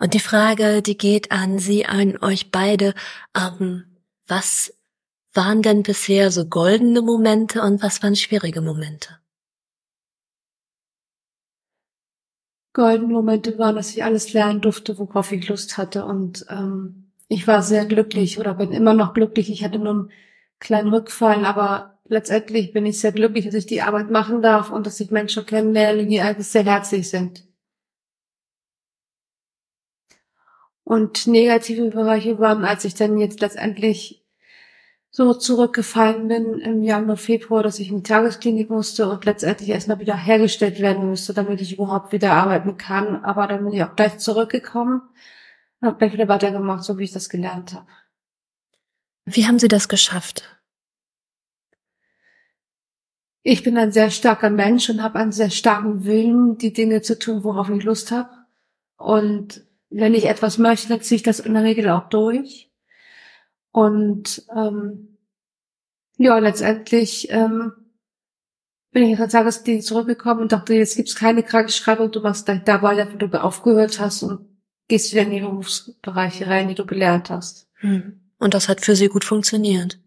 Und 0.00 0.14
die 0.14 0.20
Frage, 0.20 0.82
die 0.82 0.98
geht 0.98 1.30
an 1.32 1.58
Sie, 1.58 1.86
an 1.86 2.18
euch 2.18 2.50
beide. 2.50 2.94
Ähm, 3.36 3.84
was 4.26 4.74
waren 5.32 5.62
denn 5.62 5.82
bisher 5.82 6.30
so 6.30 6.46
goldene 6.46 7.02
Momente 7.02 7.62
und 7.62 7.82
was 7.82 8.02
waren 8.02 8.16
schwierige 8.16 8.60
Momente? 8.60 9.18
Goldene 12.74 13.12
Momente 13.12 13.58
waren, 13.58 13.76
dass 13.76 13.90
ich 13.90 14.02
alles 14.02 14.32
lernen 14.32 14.60
durfte, 14.62 14.98
worauf 14.98 15.32
ich 15.32 15.48
Lust 15.48 15.76
hatte. 15.76 16.04
Und 16.04 16.46
ähm, 16.48 17.12
ich 17.28 17.46
war 17.46 17.62
sehr 17.62 17.84
glücklich 17.84 18.38
oder 18.38 18.54
bin 18.54 18.72
immer 18.72 18.94
noch 18.94 19.14
glücklich. 19.14 19.50
Ich 19.50 19.64
hatte 19.64 19.78
nur 19.78 19.92
einen 19.92 20.10
kleinen 20.58 20.92
Rückfall, 20.92 21.44
aber 21.44 21.98
letztendlich 22.06 22.72
bin 22.72 22.86
ich 22.86 23.00
sehr 23.00 23.12
glücklich, 23.12 23.44
dass 23.46 23.54
ich 23.54 23.66
die 23.66 23.82
Arbeit 23.82 24.10
machen 24.10 24.42
darf 24.42 24.70
und 24.70 24.86
dass 24.86 25.00
ich 25.00 25.10
Menschen 25.10 25.44
kennenlerne, 25.44 26.06
die 26.06 26.20
eigentlich 26.20 26.46
sehr 26.46 26.64
herzlich 26.64 27.10
sind. 27.10 27.44
Und 30.92 31.26
negative 31.26 31.88
Bereiche 31.88 32.38
waren, 32.38 32.66
als 32.66 32.84
ich 32.84 32.94
dann 32.94 33.16
jetzt 33.16 33.40
letztendlich 33.40 34.22
so 35.08 35.32
zurückgefallen 35.32 36.28
bin 36.28 36.58
im 36.58 36.82
Januar, 36.82 37.16
Februar, 37.16 37.62
dass 37.62 37.78
ich 37.78 37.88
in 37.88 37.96
die 37.96 38.02
Tagesklinik 38.02 38.68
musste 38.68 39.08
und 39.08 39.24
letztendlich 39.24 39.70
erstmal 39.70 40.00
wieder 40.00 40.14
hergestellt 40.14 40.80
werden 40.80 41.08
musste, 41.08 41.32
damit 41.32 41.62
ich 41.62 41.72
überhaupt 41.72 42.12
wieder 42.12 42.34
arbeiten 42.34 42.76
kann. 42.76 43.24
Aber 43.24 43.46
dann 43.46 43.64
bin 43.64 43.72
ich 43.72 43.82
auch 43.82 43.96
gleich 43.96 44.18
zurückgekommen 44.18 45.00
und 45.80 45.88
habe 45.88 45.96
gleich 45.96 46.12
wieder 46.12 46.28
weitergemacht, 46.28 46.84
so 46.84 46.98
wie 46.98 47.04
ich 47.04 47.12
das 47.12 47.30
gelernt 47.30 47.72
habe. 47.72 47.86
Wie 49.24 49.46
haben 49.46 49.58
Sie 49.58 49.68
das 49.68 49.88
geschafft? 49.88 50.60
Ich 53.42 53.62
bin 53.62 53.78
ein 53.78 53.92
sehr 53.92 54.10
starker 54.10 54.50
Mensch 54.50 54.90
und 54.90 55.02
habe 55.02 55.18
einen 55.18 55.32
sehr 55.32 55.48
starken 55.48 56.04
Willen, 56.04 56.58
die 56.58 56.74
Dinge 56.74 57.00
zu 57.00 57.18
tun, 57.18 57.44
worauf 57.44 57.70
ich 57.70 57.82
Lust 57.82 58.10
habe. 58.10 58.28
Und 58.98 59.71
wenn 59.92 60.14
ich 60.14 60.26
etwas 60.26 60.58
möchte, 60.58 60.98
ziehe 61.00 61.16
ich 61.16 61.22
das 61.22 61.40
in 61.40 61.54
der 61.54 61.64
Regel 61.64 61.88
auch 61.88 62.08
durch. 62.08 62.70
Und 63.70 64.46
ähm, 64.56 65.18
ja, 66.18 66.38
letztendlich 66.38 67.28
ähm, 67.30 67.72
bin 68.90 69.04
ich 69.04 69.18
als 69.18 69.32
Tagesdienst 69.32 69.88
zurückgekommen 69.88 70.42
und 70.42 70.52
dachte, 70.52 70.74
jetzt 70.74 70.96
gibt's 70.96 71.16
keine 71.16 71.42
Krankenschreibung, 71.42 72.10
du 72.10 72.20
machst 72.20 72.46
gleich 72.46 72.62
da 72.64 72.82
weiter, 72.82 73.12
wo 73.12 73.16
du 73.16 73.42
aufgehört 73.42 73.98
hast 74.00 74.22
und 74.22 74.46
gehst 74.88 75.12
wieder 75.12 75.22
in 75.22 75.30
die 75.30 75.40
Berufsbereiche 75.40 76.46
rein, 76.46 76.68
die 76.68 76.74
du 76.74 76.84
gelernt 76.84 77.30
hast. 77.30 77.68
Hm. 77.76 78.20
Und 78.38 78.54
das 78.54 78.68
hat 78.68 78.82
für 78.82 78.96
sie 78.96 79.08
gut 79.08 79.24
funktioniert. 79.24 79.98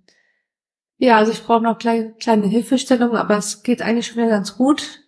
Ja, 0.98 1.18
also 1.18 1.32
ich 1.32 1.44
brauche 1.44 1.64
noch 1.64 1.78
kleine, 1.78 2.14
kleine 2.14 2.48
Hilfestellungen, 2.48 3.18
aber 3.18 3.38
es 3.38 3.64
geht 3.64 3.82
eigentlich 3.82 4.08
schon 4.08 4.18
wieder 4.18 4.30
ganz 4.30 4.56
gut. 4.56 5.02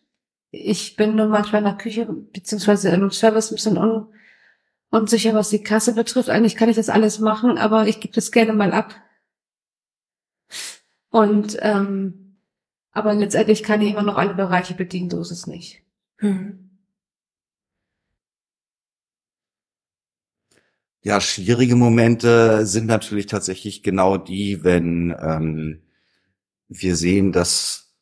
Ich 0.50 0.96
bin 0.96 1.16
nur 1.16 1.28
manchmal 1.28 1.62
in 1.62 1.66
der 1.66 1.78
Küche 1.78 2.06
beziehungsweise 2.06 2.90
im 2.90 3.12
Service 3.12 3.52
ein 3.52 3.56
bisschen 3.56 3.78
un 3.78 4.08
unsicher, 4.90 5.34
was 5.34 5.50
die 5.50 5.64
Kasse 5.64 5.94
betrifft. 5.94 6.30
Eigentlich 6.30 6.56
kann 6.56 6.70
ich 6.70 6.76
das 6.76 6.90
alles 6.90 7.20
machen, 7.20 7.58
aber 7.58 7.88
ich 7.88 8.00
gebe 8.00 8.14
das 8.14 8.32
gerne 8.32 8.54
mal 8.54 8.74
ab. 8.74 8.96
Und 11.10 11.58
ähm, 11.62 12.28
aber 12.92 13.14
letztendlich 13.14 13.62
kann 13.64 13.82
ich 13.82 13.92
immer 13.92 14.02
noch 14.02 14.18
alle 14.18 14.34
Bereiche 14.34 14.74
bedienen, 14.74 15.10
so 15.10 15.22
ist 15.22 15.32
es 15.32 15.46
nicht. 15.46 15.84
Hm. 16.18 16.68
Ja, 21.02 21.22
schwierige 21.22 21.76
Momente 21.76 22.66
sind 22.66 22.88
natürlich 22.88 23.28
tatsächlich 23.28 23.84
genau 23.84 24.18
die, 24.18 24.64
wenn 24.64 25.16
ähm, 25.22 25.84
wir 26.68 26.96
sehen, 26.96 27.32
dass 27.32 27.94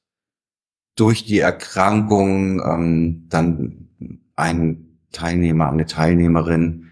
durch 0.95 1.25
die 1.25 1.39
Erkrankung 1.39 2.61
ähm, 2.61 3.25
dann 3.27 3.89
ein 4.35 4.84
Teilnehmer, 5.15 5.69
eine 5.71 5.85
Teilnehmerin 5.85 6.91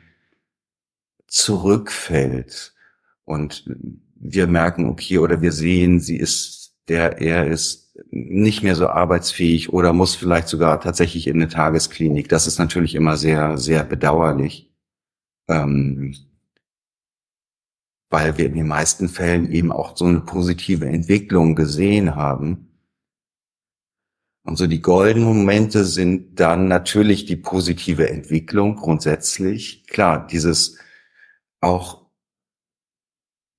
zurückfällt 1.27 2.73
und 3.25 3.65
wir 4.15 4.47
merken, 4.47 4.87
okay, 4.87 5.17
oder 5.17 5.41
wir 5.41 5.51
sehen, 5.51 5.99
sie 5.99 6.17
ist, 6.17 6.75
der, 6.87 7.19
er 7.21 7.47
ist 7.47 7.95
nicht 8.09 8.63
mehr 8.63 8.75
so 8.75 8.87
arbeitsfähig 8.87 9.71
oder 9.73 9.93
muss 9.93 10.15
vielleicht 10.15 10.47
sogar 10.47 10.79
tatsächlich 10.79 11.27
in 11.27 11.35
eine 11.35 11.47
Tagesklinik. 11.47 12.29
Das 12.29 12.47
ist 12.47 12.59
natürlich 12.59 12.95
immer 12.95 13.17
sehr, 13.17 13.57
sehr 13.57 13.83
bedauerlich. 13.83 14.71
Ähm, 15.47 16.15
weil 18.09 18.37
wir 18.37 18.45
in 18.45 18.53
den 18.53 18.67
meisten 18.67 19.09
Fällen 19.09 19.51
eben 19.51 19.71
auch 19.71 19.97
so 19.97 20.05
eine 20.05 20.21
positive 20.21 20.85
Entwicklung 20.85 21.55
gesehen 21.55 22.15
haben. 22.15 22.72
Und 24.43 24.57
so 24.57 24.67
die 24.67 24.81
goldenen 24.81 25.27
Momente 25.27 25.85
sind 25.85 26.39
dann 26.39 26.67
natürlich 26.67 27.25
die 27.25 27.37
positive 27.37 28.09
Entwicklung 28.09 28.75
grundsätzlich. 28.75 29.87
Klar, 29.87 30.27
dieses 30.27 30.77
auch 31.61 32.05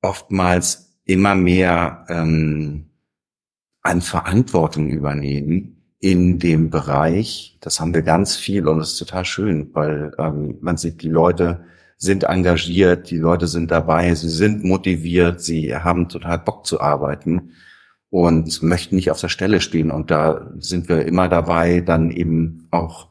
oftmals 0.03 0.99
immer 1.05 1.35
mehr 1.35 2.05
ähm, 2.09 2.91
an 3.83 4.03
Verantwortung 4.03 4.91
übernehmen 4.91 5.83
in 6.01 6.39
dem 6.39 6.69
Bereich. 6.69 7.57
Das 7.63 7.81
haben 7.81 7.95
wir 7.95 8.03
ganz 8.03 8.37
viel 8.37 8.69
und 8.69 8.79
das 8.79 8.93
ist 8.93 8.99
total 8.99 9.25
schön, 9.25 9.71
weil 9.73 10.13
ähm, 10.19 10.59
man 10.61 10.77
sieht, 10.77 11.01
die 11.01 11.09
Leute 11.09 11.65
sind 11.97 12.25
engagiert, 12.25 13.11
die 13.11 13.17
Leute 13.17 13.47
sind 13.47 13.71
dabei, 13.71 14.15
sie 14.15 14.29
sind 14.29 14.65
motiviert, 14.65 15.41
sie 15.41 15.75
haben 15.75 16.11
total 16.11 16.41
Bock 16.41 16.67
zu 16.67 16.81
arbeiten 16.81 17.53
und 18.15 18.63
möchten 18.63 18.95
nicht 18.95 19.11
auf 19.11 19.21
der 19.21 19.29
Stelle 19.29 19.61
stehen. 19.61 19.91
Und 19.91 20.13
da 20.13 20.49
sind 20.59 20.89
wir 20.89 21.05
immer 21.05 21.29
dabei, 21.29 21.81
dann 21.81 22.13
eben 22.13 22.69
auch 22.71 23.09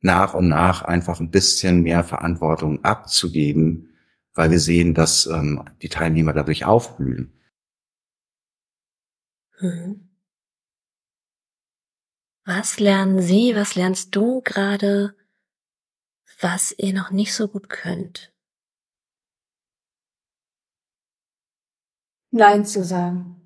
nach 0.00 0.32
und 0.32 0.48
nach 0.48 0.80
einfach 0.80 1.20
ein 1.20 1.30
bisschen 1.30 1.82
mehr 1.82 2.02
Verantwortung 2.02 2.82
abzugeben, 2.82 3.94
weil 4.32 4.50
wir 4.50 4.58
sehen, 4.58 4.94
dass 4.94 5.26
ähm, 5.26 5.68
die 5.82 5.90
Teilnehmer 5.90 6.32
dadurch 6.32 6.64
aufblühen. 6.64 7.38
Mhm. 9.60 10.08
Was 12.46 12.80
lernen 12.80 13.20
Sie, 13.20 13.54
was 13.54 13.74
lernst 13.74 14.16
du 14.16 14.40
gerade, 14.40 15.14
was 16.40 16.74
ihr 16.78 16.94
noch 16.94 17.10
nicht 17.10 17.34
so 17.34 17.48
gut 17.48 17.68
könnt? 17.68 18.32
Nein 22.30 22.64
zu 22.64 22.82
sagen. 22.82 23.37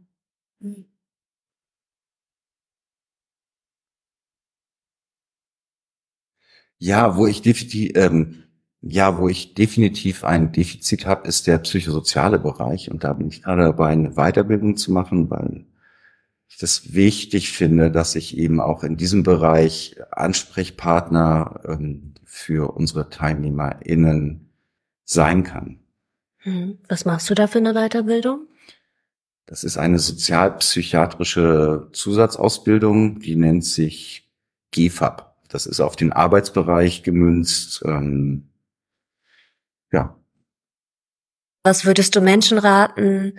Ja, 6.82 7.16
wo 7.16 7.28
ich 7.28 7.42
definitiv, 7.42 7.92
ähm, 7.94 8.42
ja, 8.80 9.16
wo 9.16 9.28
ich 9.28 9.54
definitiv 9.54 10.24
ein 10.24 10.50
Defizit 10.50 11.06
habe, 11.06 11.28
ist 11.28 11.46
der 11.46 11.58
psychosoziale 11.58 12.40
Bereich. 12.40 12.90
Und 12.90 13.04
da 13.04 13.12
bin 13.12 13.28
ich 13.28 13.40
gerade 13.40 13.62
dabei, 13.62 13.90
eine 13.90 14.16
Weiterbildung 14.16 14.76
zu 14.76 14.90
machen, 14.90 15.30
weil 15.30 15.64
ich 16.48 16.56
das 16.56 16.92
wichtig 16.92 17.52
finde, 17.52 17.92
dass 17.92 18.16
ich 18.16 18.36
eben 18.36 18.60
auch 18.60 18.82
in 18.82 18.96
diesem 18.96 19.22
Bereich 19.22 19.94
Ansprechpartner 20.10 21.60
ähm, 21.68 22.14
für 22.24 22.74
unsere 22.74 23.08
TeilnehmerInnen 23.08 24.50
sein 25.04 25.44
kann. 25.44 25.78
Hm. 26.38 26.78
Was 26.88 27.04
machst 27.04 27.30
du 27.30 27.34
da 27.34 27.46
für 27.46 27.58
eine 27.58 27.74
Weiterbildung? 27.74 28.48
Das 29.46 29.62
ist 29.62 29.76
eine 29.76 30.00
sozialpsychiatrische 30.00 31.90
Zusatzausbildung, 31.92 33.20
die 33.20 33.36
nennt 33.36 33.64
sich 33.64 34.28
GFAB. 34.72 35.31
Das 35.52 35.66
ist 35.66 35.80
auf 35.80 35.96
den 35.96 36.12
Arbeitsbereich 36.12 37.02
gemünzt. 37.02 37.82
Ähm, 37.84 38.48
ja. 39.92 40.18
Was 41.62 41.84
würdest 41.84 42.16
du 42.16 42.22
Menschen 42.22 42.56
raten, 42.56 43.38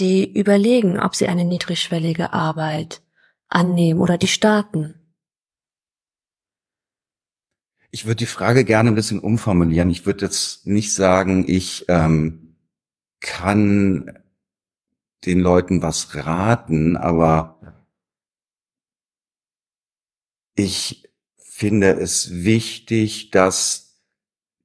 die 0.00 0.28
überlegen, 0.36 0.98
ob 0.98 1.14
sie 1.14 1.28
eine 1.28 1.44
niedrigschwellige 1.44 2.32
Arbeit 2.32 3.00
annehmen 3.48 4.00
oder 4.00 4.18
die 4.18 4.26
starten? 4.26 4.94
Ich 7.92 8.06
würde 8.06 8.16
die 8.16 8.26
Frage 8.26 8.64
gerne 8.64 8.90
ein 8.90 8.96
bisschen 8.96 9.20
umformulieren. 9.20 9.88
Ich 9.90 10.04
würde 10.04 10.24
jetzt 10.24 10.66
nicht 10.66 10.92
sagen, 10.92 11.44
ich 11.46 11.84
ähm, 11.86 12.56
kann 13.20 14.18
den 15.26 15.38
Leuten 15.38 15.80
was 15.80 16.16
raten, 16.16 16.96
aber 16.96 17.60
ich 20.56 21.01
finde 21.62 21.92
es 21.92 22.42
wichtig, 22.42 23.30
dass 23.30 24.02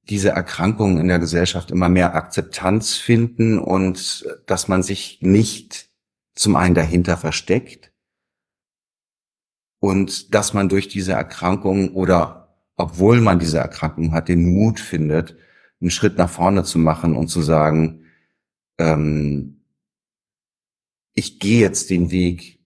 diese 0.10 0.30
Erkrankungen 0.30 0.98
in 0.98 1.08
der 1.08 1.20
Gesellschaft 1.20 1.70
immer 1.70 1.90
mehr 1.90 2.16
Akzeptanz 2.16 2.96
finden 2.96 3.60
und 3.60 4.28
dass 4.48 4.68
man 4.68 4.82
sich 4.82 5.20
nicht 5.22 5.92
zum 6.34 6.56
einen 6.56 6.74
dahinter 6.74 7.16
versteckt 7.16 7.94
und 9.80 10.34
dass 10.34 10.56
man 10.56 10.70
durch 10.70 10.88
diese 10.88 11.12
Erkrankung 11.12 11.94
oder 11.94 12.58
obwohl 12.78 13.22
man 13.22 13.38
diese 13.38 13.60
Erkrankung 13.60 14.12
hat, 14.12 14.28
den 14.28 14.52
Mut 14.52 14.80
findet, 14.80 15.38
einen 15.80 15.92
Schritt 15.92 16.18
nach 16.18 16.32
vorne 16.32 16.64
zu 16.64 16.80
machen 16.80 17.16
und 17.16 17.28
zu 17.28 17.44
sagen, 17.44 18.06
ähm, 18.80 19.62
ich 21.14 21.40
gehe 21.40 21.62
jetzt 21.62 21.92
den 21.92 22.10
Weg 22.10 22.60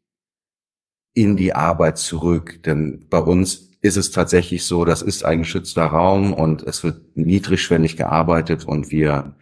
in 1.13 1.35
die 1.35 1.51
Arbeit 1.53 1.97
zurück, 1.97 2.63
denn 2.63 3.09
bei 3.09 3.19
uns 3.19 3.70
ist 3.81 3.97
es 3.97 4.11
tatsächlich 4.11 4.65
so, 4.65 4.85
das 4.85 5.01
ist 5.01 5.25
ein 5.25 5.39
geschützter 5.39 5.85
Raum 5.85 6.33
und 6.33 6.61
es 6.63 6.83
wird 6.83 7.17
niedrigschwellig 7.17 7.97
gearbeitet 7.97 8.65
und 8.65 8.91
wir 8.91 9.35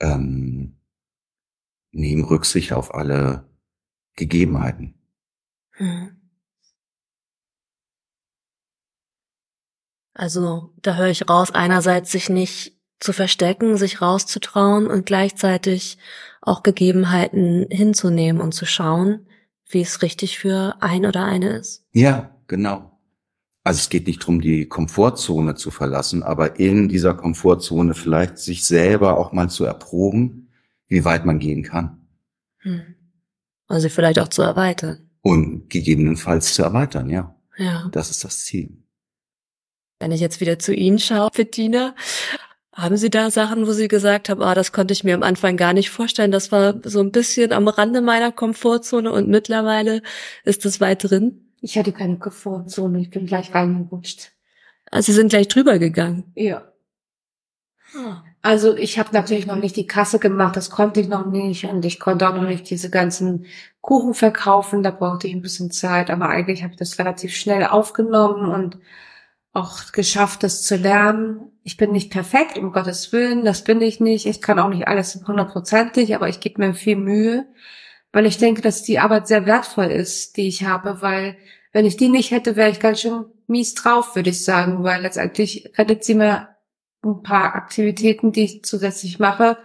ähm, 0.00 0.76
nehmen 1.92 2.24
Rücksicht 2.24 2.72
auf 2.72 2.92
alle 2.92 3.48
Gegebenheiten. 4.16 4.94
Hm. 5.72 6.20
Also 10.12 10.72
da 10.80 10.96
höre 10.96 11.08
ich 11.08 11.28
raus, 11.28 11.52
einerseits 11.52 12.12
sich 12.12 12.28
nicht 12.28 12.78
zu 13.00 13.12
verstecken, 13.12 13.76
sich 13.76 14.00
rauszutrauen 14.00 14.86
und 14.86 15.06
gleichzeitig 15.06 15.98
auch 16.40 16.62
Gegebenheiten 16.62 17.66
hinzunehmen 17.70 18.40
und 18.40 18.52
zu 18.52 18.66
schauen, 18.66 19.26
wie 19.68 19.82
es 19.82 20.02
richtig 20.02 20.38
für 20.38 20.76
ein 20.80 21.04
oder 21.04 21.24
eine 21.24 21.56
ist. 21.56 21.84
Ja, 21.92 22.36
genau. 22.46 22.93
Also 23.64 23.78
es 23.78 23.88
geht 23.88 24.06
nicht 24.06 24.20
darum, 24.20 24.42
die 24.42 24.68
Komfortzone 24.68 25.54
zu 25.54 25.70
verlassen, 25.70 26.22
aber 26.22 26.60
in 26.60 26.88
dieser 26.88 27.14
Komfortzone 27.14 27.94
vielleicht 27.94 28.36
sich 28.36 28.64
selber 28.64 29.16
auch 29.18 29.32
mal 29.32 29.48
zu 29.48 29.64
erproben, 29.64 30.52
wie 30.86 31.06
weit 31.06 31.24
man 31.24 31.38
gehen 31.38 31.62
kann. 31.62 32.06
Hm. 32.58 32.82
Also 33.66 33.88
vielleicht 33.88 34.18
auch 34.18 34.28
zu 34.28 34.42
erweitern. 34.42 35.08
Und 35.22 35.70
gegebenenfalls 35.70 36.52
zu 36.54 36.62
erweitern, 36.62 37.08
ja. 37.08 37.34
Ja. 37.56 37.88
Das 37.90 38.10
ist 38.10 38.22
das 38.22 38.44
Ziel. 38.44 38.76
Wenn 39.98 40.12
ich 40.12 40.20
jetzt 40.20 40.42
wieder 40.42 40.58
zu 40.58 40.74
Ihnen 40.74 40.98
schaue, 40.98 41.30
Bettina, 41.34 41.94
haben 42.74 42.98
Sie 42.98 43.08
da 43.08 43.30
Sachen, 43.30 43.66
wo 43.66 43.72
Sie 43.72 43.88
gesagt 43.88 44.28
haben, 44.28 44.42
ah, 44.42 44.54
das 44.54 44.72
konnte 44.72 44.92
ich 44.92 45.04
mir 45.04 45.14
am 45.14 45.22
Anfang 45.22 45.56
gar 45.56 45.72
nicht 45.72 45.88
vorstellen, 45.88 46.32
das 46.32 46.52
war 46.52 46.74
so 46.84 47.00
ein 47.00 47.12
bisschen 47.12 47.52
am 47.52 47.68
Rande 47.68 48.02
meiner 48.02 48.32
Komfortzone 48.32 49.10
und 49.10 49.28
mittlerweile 49.28 50.02
ist 50.44 50.66
das 50.66 50.80
weit 50.80 51.04
drin? 51.04 51.43
Ich 51.64 51.78
hatte 51.78 51.92
keine 51.92 52.18
Komfortzone, 52.18 53.00
ich 53.00 53.08
bin 53.08 53.24
gleich 53.24 53.54
reingerutscht. 53.54 54.32
Also 54.90 55.06
Sie 55.06 55.12
sind 55.16 55.30
gleich 55.30 55.48
drüber 55.48 55.78
gegangen? 55.78 56.30
Ja. 56.34 56.70
Ah. 57.96 58.22
Also 58.42 58.76
ich 58.76 58.98
habe 58.98 59.08
natürlich 59.12 59.46
noch 59.46 59.56
nicht 59.56 59.74
die 59.74 59.86
Kasse 59.86 60.18
gemacht, 60.18 60.56
das 60.56 60.68
konnte 60.68 61.00
ich 61.00 61.08
noch 61.08 61.24
nicht 61.24 61.64
und 61.64 61.86
ich 61.86 62.00
konnte 62.00 62.28
auch 62.28 62.34
noch 62.34 62.46
nicht 62.46 62.68
diese 62.68 62.90
ganzen 62.90 63.46
Kuchen 63.80 64.12
verkaufen, 64.12 64.82
da 64.82 64.90
brauchte 64.90 65.26
ich 65.26 65.32
ein 65.32 65.40
bisschen 65.40 65.70
Zeit, 65.70 66.10
aber 66.10 66.28
eigentlich 66.28 66.62
habe 66.62 66.74
ich 66.74 66.78
das 66.78 66.98
relativ 66.98 67.34
schnell 67.34 67.64
aufgenommen 67.64 68.50
und 68.50 68.76
auch 69.54 69.90
geschafft, 69.92 70.42
das 70.42 70.64
zu 70.64 70.76
lernen. 70.76 71.50
Ich 71.62 71.78
bin 71.78 71.92
nicht 71.92 72.12
perfekt, 72.12 72.58
um 72.58 72.72
Gottes 72.72 73.10
Willen, 73.10 73.42
das 73.42 73.64
bin 73.64 73.80
ich 73.80 74.00
nicht. 74.00 74.26
Ich 74.26 74.42
kann 74.42 74.58
auch 74.58 74.68
nicht 74.68 74.86
alles 74.86 75.18
hundertprozentig, 75.26 76.14
aber 76.14 76.28
ich 76.28 76.40
gebe 76.40 76.60
mir 76.60 76.74
viel 76.74 76.96
Mühe 76.96 77.46
weil 78.14 78.26
ich 78.26 78.38
denke, 78.38 78.62
dass 78.62 78.84
die 78.84 79.00
Arbeit 79.00 79.26
sehr 79.26 79.44
wertvoll 79.44 79.86
ist, 79.86 80.36
die 80.36 80.46
ich 80.46 80.64
habe, 80.64 81.02
weil 81.02 81.36
wenn 81.72 81.84
ich 81.84 81.96
die 81.96 82.08
nicht 82.08 82.30
hätte, 82.30 82.54
wäre 82.54 82.70
ich 82.70 82.78
ganz 82.78 83.00
schön 83.00 83.24
mies 83.48 83.74
drauf, 83.74 84.14
würde 84.14 84.30
ich 84.30 84.44
sagen, 84.44 84.84
weil 84.84 85.02
letztendlich 85.02 85.72
rettet 85.76 86.04
sie 86.04 86.14
mir 86.14 86.48
ein 87.02 87.24
paar 87.24 87.56
Aktivitäten, 87.56 88.30
die 88.30 88.44
ich 88.44 88.64
zusätzlich 88.64 89.18
mache. 89.18 89.58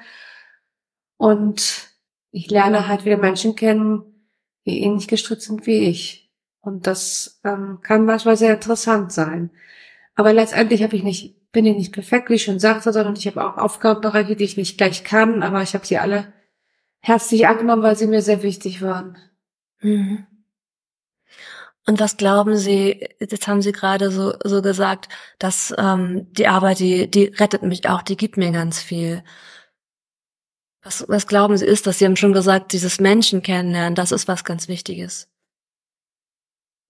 Und 1.18 1.90
ich 2.32 2.50
lerne 2.50 2.88
halt 2.88 3.06
wieder 3.06 3.18
Menschen 3.18 3.56
kennen, 3.56 4.02
die 4.66 4.82
ähnlich 4.82 5.08
gestrickt 5.08 5.44
sind 5.44 5.68
wie 5.68 5.88
ich. 5.88 6.32
Und 6.60 6.88
das 6.88 7.40
ähm, 7.44 7.78
kann 7.84 8.04
manchmal 8.04 8.36
sehr 8.36 8.56
interessant 8.56 9.12
sein. 9.12 9.52
Aber 10.16 10.34
letztendlich 10.34 10.82
habe 10.82 10.96
ich 10.96 11.04
nicht, 11.04 11.52
bin 11.52 11.68
ich 11.68 11.78
nicht 11.78 11.94
perfekt, 11.94 12.32
wie 12.32 12.36
ich 12.36 12.46
schon 12.46 12.60
sagte, 12.60 12.92
sondern 12.94 13.16
ich 13.16 13.28
habe 13.28 13.46
auch 13.46 13.58
Aufgabenbereiche, 13.58 14.36
die 14.36 14.46
ich 14.46 14.58
nicht 14.58 14.80
gleich 14.80 15.04
kann, 15.04 15.44
aber 15.44 15.62
ich 15.62 15.76
habe 15.76 15.86
sie 15.86 16.00
alle 16.00 16.34
herzlich 17.00 17.48
angenommen, 17.48 17.84
weil 17.84 17.96
sie 17.96 18.08
mir 18.08 18.22
sehr 18.22 18.44
wichtig 18.44 18.82
waren. 18.82 19.18
Mhm. 19.82 20.26
Und 21.90 22.00
was 22.00 22.18
glauben 22.18 22.56
Sie, 22.56 23.08
jetzt 23.20 23.48
haben 23.48 23.64
Sie 23.64 23.72
gerade 23.72 24.12
so, 24.12 24.34
so 24.44 24.62
gesagt, 24.62 25.10
dass 25.40 25.74
ähm, 25.76 26.32
die 26.34 26.48
Arbeit, 26.48 26.80
die, 26.80 27.10
die 27.10 27.26
rettet 27.26 27.64
mich 27.64 27.90
auch, 27.90 28.04
die 28.04 28.16
gibt 28.16 28.38
mir 28.38 28.52
ganz 28.52 28.80
viel. 28.80 29.24
Was, 30.84 31.06
was 31.08 31.26
glauben 31.26 31.58
Sie 31.58 31.66
ist 31.66 31.88
das? 31.88 31.98
Sie 31.98 32.06
haben 32.06 32.16
schon 32.16 32.34
gesagt, 32.34 32.74
dieses 32.74 33.00
Menschen 33.00 33.42
kennenlernen, 33.42 33.96
das 33.96 34.12
ist 34.12 34.28
was 34.28 34.44
ganz 34.44 34.68
Wichtiges. 34.68 35.30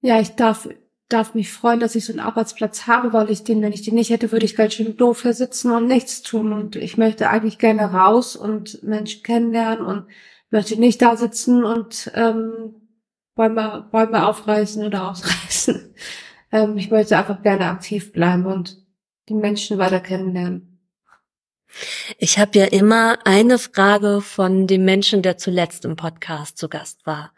Ja, 0.01 0.19
ich 0.19 0.35
darf 0.35 0.67
darf 1.09 1.33
mich 1.33 1.51
freuen, 1.51 1.79
dass 1.79 1.95
ich 1.95 2.05
so 2.05 2.13
einen 2.13 2.19
Arbeitsplatz 2.19 2.85
habe, 2.85 3.13
weil 3.13 3.31
ich 3.31 3.43
den, 3.43 3.61
wenn 3.61 3.73
ich 3.73 3.81
den 3.81 3.95
nicht 3.95 4.11
hätte, 4.11 4.31
würde 4.31 4.45
ich 4.45 4.55
ganz 4.55 4.75
schön 4.75 4.95
doof 4.95 5.23
hier 5.23 5.33
sitzen 5.33 5.71
und 5.71 5.87
nichts 5.87 6.21
tun. 6.21 6.53
Und 6.53 6.75
ich 6.75 6.97
möchte 6.97 7.29
eigentlich 7.29 7.57
gerne 7.57 7.91
raus 7.91 8.35
und 8.35 8.83
Menschen 8.83 9.23
kennenlernen 9.23 9.85
und 9.85 10.05
möchte 10.51 10.79
nicht 10.79 11.01
da 11.01 11.17
sitzen 11.17 11.63
und 11.63 12.11
ähm, 12.13 12.75
Bäume, 13.35 13.87
Bäume 13.91 14.27
aufreißen 14.27 14.85
oder 14.85 15.09
ausreißen. 15.09 15.93
Ähm, 16.51 16.77
ich 16.77 16.91
möchte 16.91 17.17
einfach 17.17 17.41
gerne 17.41 17.65
aktiv 17.65 18.11
bleiben 18.11 18.45
und 18.45 18.77
die 19.29 19.33
Menschen 19.35 19.77
weiter 19.77 19.99
kennenlernen. 19.99 20.68
Ich 22.17 22.39
habe 22.39 22.57
ja 22.59 22.65
immer 22.65 23.19
eine 23.25 23.59
Frage 23.59 24.21
von 24.21 24.67
dem 24.67 24.85
Menschen, 24.85 25.21
der 25.21 25.37
zuletzt 25.37 25.85
im 25.85 25.95
Podcast 25.95 26.57
zu 26.57 26.69
Gast 26.69 27.05
war. 27.05 27.31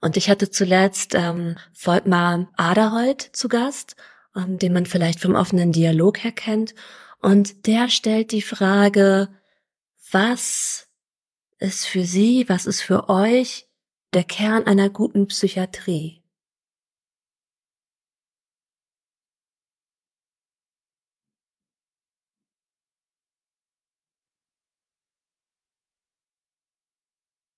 Und 0.00 0.16
ich 0.16 0.28
hatte 0.28 0.50
zuletzt 0.50 1.14
ähm, 1.14 1.56
Volkmar 1.72 2.48
Aderholt 2.56 3.22
zu 3.22 3.48
Gast, 3.48 3.96
ähm, 4.36 4.58
den 4.58 4.72
man 4.72 4.86
vielleicht 4.86 5.20
vom 5.20 5.34
offenen 5.34 5.72
Dialog 5.72 6.22
her 6.22 6.32
kennt. 6.32 6.74
Und 7.20 7.66
der 7.66 7.88
stellt 7.88 8.32
die 8.32 8.42
Frage, 8.42 9.28
was 10.10 10.88
ist 11.58 11.86
für 11.86 12.04
Sie, 12.04 12.48
was 12.48 12.66
ist 12.66 12.82
für 12.82 13.08
euch 13.08 13.68
der 14.12 14.24
Kern 14.24 14.66
einer 14.66 14.90
guten 14.90 15.28
Psychiatrie? 15.28 16.23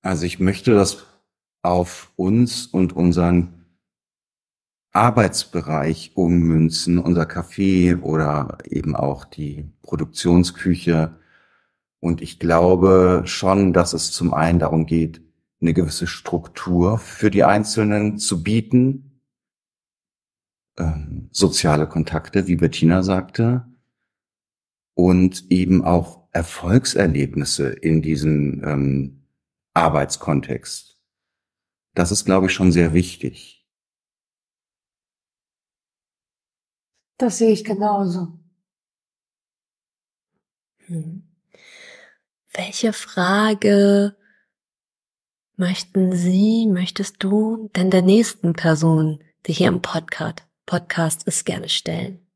Also 0.07 0.25
ich 0.25 0.38
möchte 0.38 0.73
das 0.73 1.05
auf 1.62 2.12
uns 2.14 2.66
und 2.66 2.92
unseren 2.92 3.66
Arbeitsbereich 4.92 6.12
ummünzen, 6.14 6.99
unser 6.99 7.25
Café 7.25 8.01
oder 8.01 8.59
eben 8.64 8.95
auch 8.95 9.25
die 9.25 9.69
Produktionsküche. 9.83 11.19
Und 11.99 12.23
ich 12.23 12.38
glaube 12.38 13.23
schon, 13.25 13.73
dass 13.73 13.95
es 13.95 14.12
zum 14.12 14.33
einen 14.33 14.61
darum 14.61 14.87
geht, 14.87 15.23
eine 15.61 15.75
gewisse 15.75 16.07
Struktur 16.07 16.99
für 16.99 17.31
die 17.33 17.42
Einzelnen 17.42 18.16
zu 18.16 18.45
bieten. 18.45 19.21
ähm, 20.79 21.31
soziale 21.33 21.88
Kontakte, 21.88 22.47
wie 22.47 22.57
Bettina 22.57 23.03
sagte, 23.03 23.66
und 24.95 25.51
eben 25.51 25.85
auch 25.85 26.29
Erfolgserlebnisse 26.33 27.71
in 27.71 28.03
diesem 28.03 28.62
ähm, 28.64 29.15
Arbeitskontext. 29.77 30.99
Das 31.95 32.11
ist, 32.11 32.25
glaube 32.25 32.47
ich, 32.47 32.53
schon 32.53 32.73
sehr 32.73 32.95
wichtig. 32.95 33.67
Das 37.19 37.39
sehe 37.39 37.53
ich 37.53 37.65
genauso. 37.65 38.39
Hm. 40.87 41.27
Welche 42.53 42.93
Frage 42.93 44.17
möchten 45.57 46.12
Sie, 46.12 46.67
möchtest 46.67 47.23
du 47.23 47.69
denn 47.77 47.91
der 47.91 48.03
nächsten 48.03 48.55
Person, 48.55 49.23
die 49.47 49.53
hier 49.53 49.69
im 49.69 49.83
Podcast, 49.83 50.47
Podcast 50.65 51.25
ist, 51.25 51.45
gerne 51.45 51.69
stellen? 51.69 52.27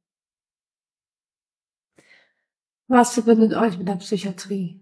Was 2.88 3.14
verbindet 3.14 3.54
euch 3.54 3.78
mit 3.78 3.88
der 3.88 3.96
Psychiatrie? 3.96 4.79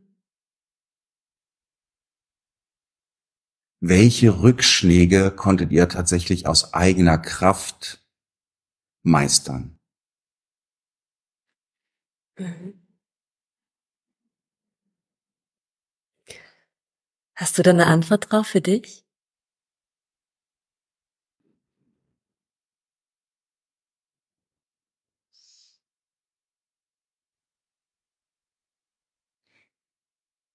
Welche 3.80 4.42
Rückschläge 4.42 5.30
konntet 5.30 5.70
ihr 5.70 5.88
tatsächlich 5.88 6.48
aus 6.48 6.74
eigener 6.74 7.16
Kraft 7.16 8.04
meistern? 9.04 9.78
Mhm. 12.38 12.78
Hast 17.36 17.56
du 17.56 17.62
da 17.62 17.70
eine 17.70 17.86
Antwort 17.86 18.30
drauf 18.30 18.48
für 18.48 18.60
dich? 18.60 19.04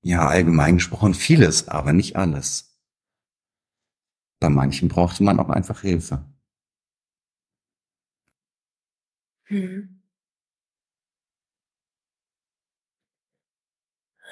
Ja, 0.06 0.28
allgemein 0.28 0.76
gesprochen 0.76 1.14
vieles, 1.14 1.70
aber 1.70 1.94
nicht 1.94 2.18
alles. 2.18 2.73
Bei 4.44 4.50
manchen 4.50 4.90
brauchte 4.90 5.24
man 5.24 5.40
auch 5.40 5.48
einfach 5.48 5.80
Hilfe. 5.80 6.26
Hm. 9.44 10.04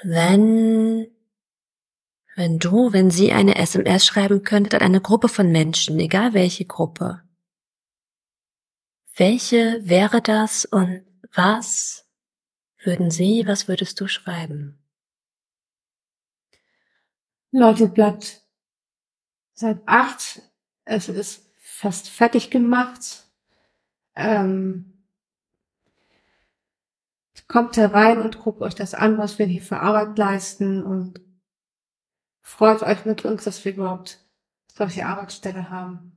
Wenn, 0.02 1.06
wenn 2.36 2.58
du, 2.58 2.92
wenn 2.92 3.10
sie 3.10 3.32
eine 3.32 3.54
SMS 3.54 4.04
schreiben 4.04 4.42
könntet 4.42 4.74
an 4.74 4.82
eine 4.82 5.00
Gruppe 5.00 5.30
von 5.30 5.50
Menschen, 5.50 5.98
egal 5.98 6.34
welche 6.34 6.66
Gruppe, 6.66 7.22
welche 9.16 9.80
wäre 9.82 10.20
das 10.20 10.66
und 10.66 11.06
was 11.32 12.06
würden 12.84 13.10
sie, 13.10 13.46
was 13.46 13.66
würdest 13.66 13.98
du 13.98 14.08
schreiben? 14.08 14.78
Leute, 17.50 17.88
bleibt 17.88 18.41
seit 19.54 19.86
acht. 19.86 20.42
Es 20.84 21.08
ist 21.08 21.50
fast 21.58 22.08
fertig 22.08 22.50
gemacht. 22.50 23.26
Ähm, 24.14 24.92
kommt 27.48 27.76
herein 27.76 28.20
und 28.20 28.38
guckt 28.38 28.62
euch 28.62 28.74
das 28.74 28.94
an, 28.94 29.18
was 29.18 29.38
wir 29.38 29.46
hier 29.46 29.62
für 29.62 29.80
Arbeit 29.80 30.16
leisten 30.16 30.82
und 30.82 31.20
freut 32.40 32.82
euch 32.82 33.04
mit 33.04 33.24
uns, 33.24 33.44
dass 33.44 33.64
wir 33.64 33.74
überhaupt 33.74 34.26
solche 34.72 35.04
Arbeitsstelle 35.06 35.68
haben. 35.68 36.16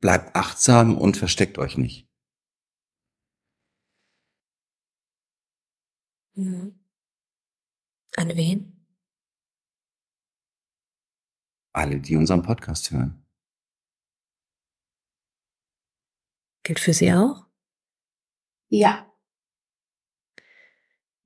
Bleibt 0.00 0.34
achtsam 0.34 0.96
und 0.96 1.16
versteckt 1.16 1.58
euch 1.58 1.76
nicht. 1.76 2.08
Mhm. 6.34 6.81
An 8.16 8.36
wen? 8.36 8.86
Alle, 11.74 12.00
die 12.00 12.16
unseren 12.16 12.42
Podcast 12.42 12.90
hören. 12.90 13.24
Gilt 16.64 16.78
für 16.78 16.92
Sie 16.92 17.12
auch? 17.12 17.46
Ja. 18.68 19.10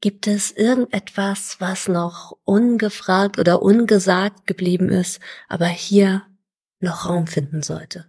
Gibt 0.01 0.27
es 0.27 0.53
irgendetwas, 0.53 1.61
was 1.61 1.89
noch 1.89 2.39
ungefragt 2.45 3.39
oder 3.39 3.61
ungesagt 3.63 4.47
geblieben 4.47 4.89
ist, 4.89 5.21
aber 5.49 5.67
hier 5.67 6.27
noch 6.81 7.09
Raum 7.09 7.27
finden 7.27 7.63
sollte? 7.63 8.09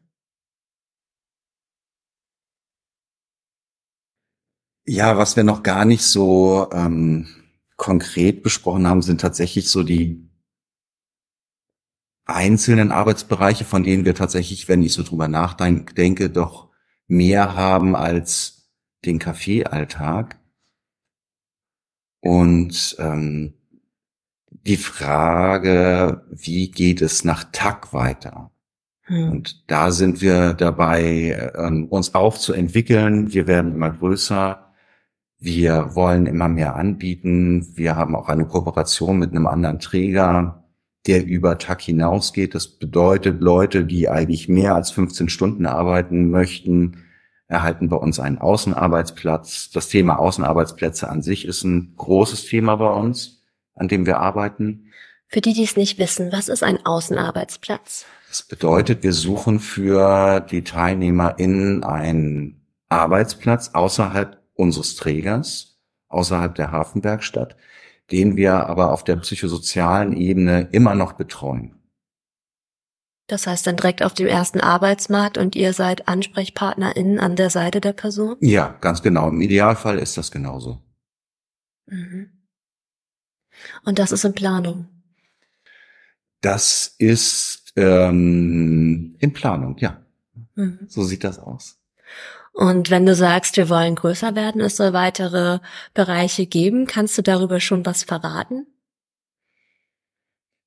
Ja, 4.85 5.17
was 5.17 5.35
wir 5.35 5.43
noch 5.43 5.63
gar 5.63 5.85
nicht 5.85 6.03
so 6.03 6.69
ähm, 6.71 7.46
konkret 7.77 8.43
besprochen 8.43 8.87
haben, 8.87 9.01
sind 9.01 9.21
tatsächlich 9.21 9.69
so 9.69 9.83
die 9.83 10.27
einzelnen 12.25 12.91
Arbeitsbereiche, 12.91 13.63
von 13.63 13.83
denen 13.83 14.03
wir 14.03 14.15
tatsächlich, 14.15 14.67
wenn 14.67 14.83
ich 14.83 14.93
so 14.93 15.03
drüber 15.03 15.27
nachdenke, 15.27 16.29
doch 16.29 16.69
mehr 17.07 17.55
haben 17.55 17.95
als 17.95 18.69
den 19.05 19.19
Kaffeealltag. 19.19 20.39
Und 22.19 22.95
ähm, 22.99 23.53
die 24.49 24.77
Frage, 24.77 26.25
wie 26.31 26.69
geht 26.69 27.01
es 27.01 27.23
nach 27.23 27.45
Tag 27.51 27.93
weiter? 27.93 28.51
Hm. 29.03 29.31
Und 29.31 29.71
da 29.71 29.91
sind 29.91 30.19
wir 30.21 30.53
dabei, 30.53 31.51
äh, 31.53 31.85
uns 31.89 32.15
auch 32.15 32.37
zu 32.37 32.53
entwickeln. 32.53 33.33
Wir 33.33 33.47
werden 33.47 33.73
immer 33.73 33.91
größer. 33.91 34.66
Wir 35.39 35.95
wollen 35.95 36.26
immer 36.26 36.47
mehr 36.47 36.76
anbieten. 36.76 37.67
Wir 37.76 37.95
haben 37.95 38.15
auch 38.15 38.28
eine 38.28 38.47
Kooperation 38.47 39.19
mit 39.19 39.32
einem 39.32 39.45
anderen 39.45 39.80
Träger, 39.80 40.63
der 41.06 41.26
über 41.26 41.58
Tag 41.60 41.82
hinausgeht. 41.82 42.56
Das 42.56 42.67
bedeutet, 42.67 43.41
Leute, 43.41 43.86
die 43.86 44.10
eigentlich 44.10 44.50
mehr 44.50 44.73
als 44.73 44.89
15 44.91 45.30
Stunden 45.30 45.65
arbeiten 45.67 46.32
möchten, 46.32 47.04
erhalten 47.47 47.88
bei 47.88 47.97
uns 47.97 48.19
einen 48.19 48.39
Außenarbeitsplatz. 48.39 49.69
Das 49.71 49.89
Thema 49.89 50.19
Außenarbeitsplätze 50.19 51.08
an 51.08 51.21
sich 51.21 51.45
ist 51.45 51.63
ein 51.63 51.93
großes 51.95 52.45
Thema 52.45 52.76
bei 52.76 52.89
uns, 52.89 53.43
an 53.76 53.88
dem 53.88 54.06
wir 54.06 54.19
arbeiten. 54.19 54.91
Für 55.28 55.41
die, 55.41 55.54
die 55.54 55.63
es 55.63 55.78
nicht 55.78 56.00
wissen, 56.00 56.32
was 56.32 56.50
ist 56.50 56.63
ein 56.63 56.86
Außenarbeitsplatz? 56.86 58.06
Das 58.30 58.43
bedeutet, 58.43 59.04
wir 59.04 59.13
suchen 59.13 59.60
für 59.60 60.39
die 60.39 60.63
TeilnehmerInnen 60.63 61.84
einen 61.84 62.65
Arbeitsplatz 62.89 63.71
außerhalb 63.73 64.38
unseres 64.58 64.96
Trägers 64.96 65.80
außerhalb 66.10 66.56
der 66.56 66.72
Hafenwerkstatt, 66.72 67.56
den 68.12 68.38
wir 68.38 68.67
aber 68.67 68.91
auf 68.91 69.04
der 69.04 69.17
psychosozialen 69.17 70.15
Ebene 70.15 70.70
immer 70.72 70.96
noch 70.96 71.13
betreuen. 71.13 71.76
Das 73.28 73.46
heißt 73.46 73.67
dann 73.67 73.76
direkt 73.76 74.04
auf 74.04 74.13
dem 74.13 74.28
ersten 74.28 74.62
Arbeitsmarkt 74.62 75.38
und 75.38 75.56
ihr 75.56 75.74
seid 75.74 76.08
AnsprechpartnerInnen 76.08 77.20
an 77.20 77.36
der 77.36 77.50
Seite 77.50 77.82
der 77.82 77.91
Person? 77.91 78.38
Ja, 78.39 78.78
ganz 78.80 79.04
genau. 79.04 79.28
Im 79.28 79.41
Idealfall 79.41 80.00
ist 80.00 80.17
das 80.17 80.32
genauso. 80.32 80.82
Mhm. 81.88 82.32
Und 83.84 84.00
das 84.00 84.13
ist 84.13 84.24
in 84.24 84.34
Planung? 84.34 84.88
Das 86.39 86.96
ist 86.98 87.74
ähm, 87.76 89.15
in 89.20 89.34
Planung, 89.34 89.78
ja. 89.80 90.02
Mhm. 90.56 90.80
So 90.88 91.04
sieht 91.04 91.26
das 91.26 91.39
aus. 91.39 91.82
Und 92.58 92.89
wenn 92.89 93.06
du 93.06 93.13
sagst, 93.13 93.56
wir 93.56 93.70
wollen 93.70 93.93
größer 93.93 94.34
werden, 94.34 94.62
es 94.62 94.78
soll 94.78 94.91
weitere 94.91 95.60
Bereiche 95.93 96.48
geben, 96.48 96.88
kannst 96.88 97.15
du 97.15 97.22
darüber 97.22 97.60
schon 97.60 97.86
was 97.86 98.02
verraten? 98.02 98.65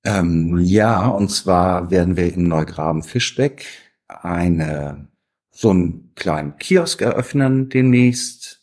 Ähm, 0.04 0.58
ja, 0.60 1.08
und 1.08 1.32
zwar 1.32 1.90
werden 1.90 2.16
wir 2.16 2.32
in 2.32 2.46
Neugraben-Fischbeck 2.46 3.66
eine, 4.06 5.08
so 5.50 5.70
einen 5.70 6.12
kleinen 6.14 6.56
Kiosk 6.58 7.02
eröffnen 7.02 7.70
demnächst. 7.70 8.62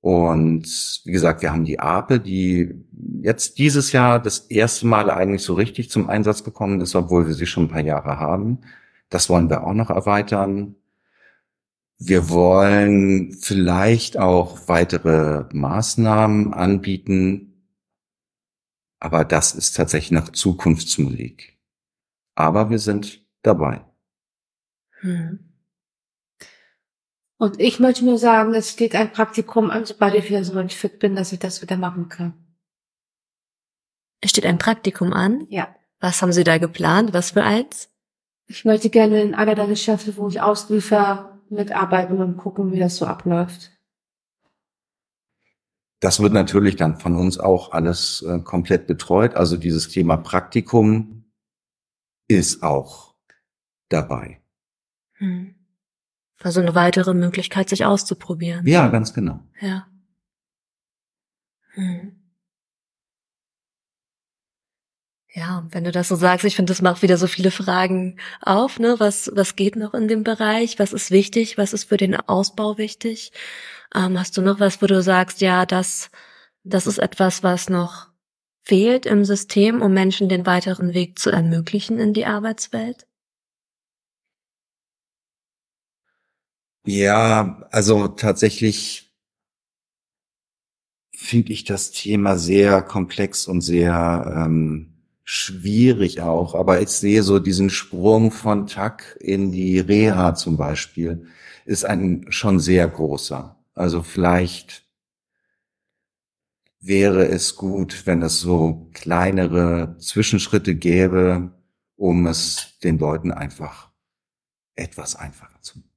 Und 0.00 1.02
wie 1.04 1.12
gesagt, 1.12 1.40
wir 1.40 1.52
haben 1.52 1.64
die 1.64 1.78
Ape, 1.78 2.18
die 2.18 2.84
jetzt 3.22 3.58
dieses 3.58 3.92
Jahr 3.92 4.20
das 4.20 4.40
erste 4.40 4.88
Mal 4.88 5.08
eigentlich 5.08 5.44
so 5.44 5.54
richtig 5.54 5.88
zum 5.88 6.10
Einsatz 6.10 6.42
gekommen 6.42 6.80
ist, 6.80 6.96
obwohl 6.96 7.28
wir 7.28 7.34
sie 7.34 7.46
schon 7.46 7.66
ein 7.66 7.70
paar 7.70 7.80
Jahre 7.80 8.18
haben. 8.18 8.58
Das 9.08 9.28
wollen 9.28 9.48
wir 9.48 9.64
auch 9.64 9.72
noch 9.72 9.90
erweitern. 9.90 10.74
Wir 12.06 12.28
wollen 12.28 13.32
vielleicht 13.32 14.18
auch 14.18 14.68
weitere 14.68 15.46
Maßnahmen 15.54 16.52
anbieten, 16.52 17.66
aber 19.00 19.24
das 19.24 19.54
ist 19.54 19.72
tatsächlich 19.72 20.10
noch 20.10 20.28
Zukunftsmusik. 20.28 21.58
Aber 22.34 22.68
wir 22.68 22.78
sind 22.78 23.24
dabei. 23.40 23.86
Hm. 25.00 25.50
Und 27.38 27.58
ich 27.58 27.80
möchte 27.80 28.04
nur 28.04 28.18
sagen, 28.18 28.52
es 28.52 28.70
steht 28.70 28.94
ein 28.94 29.10
Praktikum 29.10 29.70
an, 29.70 29.86
sobald 29.86 30.14
ich 30.14 30.28
wieder 30.28 30.44
so 30.44 30.62
fit 30.68 30.98
bin, 30.98 31.16
dass 31.16 31.32
ich 31.32 31.38
das 31.38 31.62
wieder 31.62 31.78
machen 31.78 32.10
kann. 32.10 32.34
Es 34.20 34.30
steht 34.30 34.44
ein 34.44 34.58
Praktikum 34.58 35.14
an? 35.14 35.46
Ja. 35.48 35.74
Was 36.00 36.20
haben 36.20 36.32
Sie 36.32 36.44
da 36.44 36.58
geplant? 36.58 37.14
Was 37.14 37.30
für 37.30 37.44
eins? 37.44 37.88
Ich 38.46 38.66
möchte 38.66 38.90
gerne 38.90 39.22
in 39.22 39.34
einer 39.34 39.54
der 39.54 39.68
Geschäfte, 39.68 40.18
wo 40.18 40.28
ich 40.28 40.42
ausliefer, 40.42 41.33
mitarbeiten 41.54 42.20
und 42.20 42.36
gucken, 42.36 42.72
wie 42.72 42.78
das 42.78 42.96
so 42.96 43.06
abläuft. 43.06 43.70
Das 46.00 46.20
wird 46.20 46.32
natürlich 46.32 46.76
dann 46.76 46.98
von 46.98 47.16
uns 47.16 47.38
auch 47.38 47.72
alles 47.72 48.22
äh, 48.22 48.40
komplett 48.40 48.86
betreut. 48.86 49.34
Also 49.36 49.56
dieses 49.56 49.88
Thema 49.88 50.18
Praktikum 50.18 51.24
ist 52.28 52.62
auch 52.62 53.14
dabei. 53.88 54.42
Hm. 55.14 55.54
Also 56.40 56.60
eine 56.60 56.74
weitere 56.74 57.14
Möglichkeit, 57.14 57.70
sich 57.70 57.86
auszuprobieren. 57.86 58.66
Ja, 58.66 58.88
ganz 58.88 59.14
genau. 59.14 59.40
Ja. 59.60 59.86
Hm. 61.72 62.23
Ja, 65.36 65.66
wenn 65.70 65.82
du 65.82 65.90
das 65.90 66.06
so 66.08 66.14
sagst, 66.14 66.44
ich 66.44 66.54
finde, 66.54 66.70
das 66.70 66.80
macht 66.80 67.02
wieder 67.02 67.16
so 67.16 67.26
viele 67.26 67.50
Fragen 67.50 68.20
auf, 68.40 68.78
ne? 68.78 68.94
Was, 68.98 69.32
was 69.34 69.56
geht 69.56 69.74
noch 69.74 69.92
in 69.92 70.06
dem 70.06 70.22
Bereich? 70.22 70.78
Was 70.78 70.92
ist 70.92 71.10
wichtig? 71.10 71.58
Was 71.58 71.72
ist 71.72 71.84
für 71.88 71.96
den 71.96 72.14
Ausbau 72.14 72.78
wichtig? 72.78 73.32
Ähm, 73.94 74.16
hast 74.18 74.36
du 74.36 74.42
noch 74.42 74.60
was, 74.60 74.80
wo 74.80 74.86
du 74.86 75.02
sagst, 75.02 75.40
ja, 75.40 75.66
das, 75.66 76.10
das 76.62 76.86
ist 76.86 76.98
etwas, 76.98 77.42
was 77.42 77.68
noch 77.68 78.10
fehlt 78.62 79.06
im 79.06 79.24
System, 79.24 79.82
um 79.82 79.92
Menschen 79.92 80.28
den 80.28 80.46
weiteren 80.46 80.94
Weg 80.94 81.18
zu 81.18 81.30
ermöglichen 81.30 81.98
in 81.98 82.12
die 82.12 82.26
Arbeitswelt? 82.26 83.08
Ja, 86.86 87.66
also 87.72 88.06
tatsächlich 88.06 89.12
finde 91.12 91.52
ich 91.52 91.64
das 91.64 91.90
Thema 91.90 92.38
sehr 92.38 92.82
komplex 92.82 93.48
und 93.48 93.62
sehr 93.62 94.44
ähm, 94.46 94.93
schwierig 95.24 96.20
auch, 96.20 96.54
aber 96.54 96.80
ich 96.82 96.90
sehe 96.90 97.22
so 97.22 97.38
diesen 97.38 97.70
Sprung 97.70 98.30
von 98.30 98.66
TAC 98.66 99.16
in 99.20 99.52
die 99.52 99.78
Reha 99.80 100.34
zum 100.34 100.56
Beispiel, 100.56 101.26
ist 101.64 101.84
ein 101.84 102.26
schon 102.28 102.60
sehr 102.60 102.86
großer. 102.86 103.58
Also 103.74 104.02
vielleicht 104.02 104.84
wäre 106.80 107.26
es 107.26 107.56
gut, 107.56 108.06
wenn 108.06 108.22
es 108.22 108.40
so 108.40 108.90
kleinere 108.92 109.96
Zwischenschritte 109.98 110.74
gäbe, 110.74 111.52
um 111.96 112.26
es 112.26 112.78
den 112.82 112.98
Leuten 112.98 113.32
einfach 113.32 113.90
etwas 114.76 115.16
einfacher 115.16 115.60
zu 115.62 115.78
machen. 115.78 115.90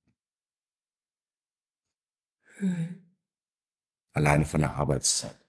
Hm. 2.60 3.04
Alleine 4.14 4.46
von 4.46 4.62
der 4.62 4.76
Arbeitszeit. 4.76 5.47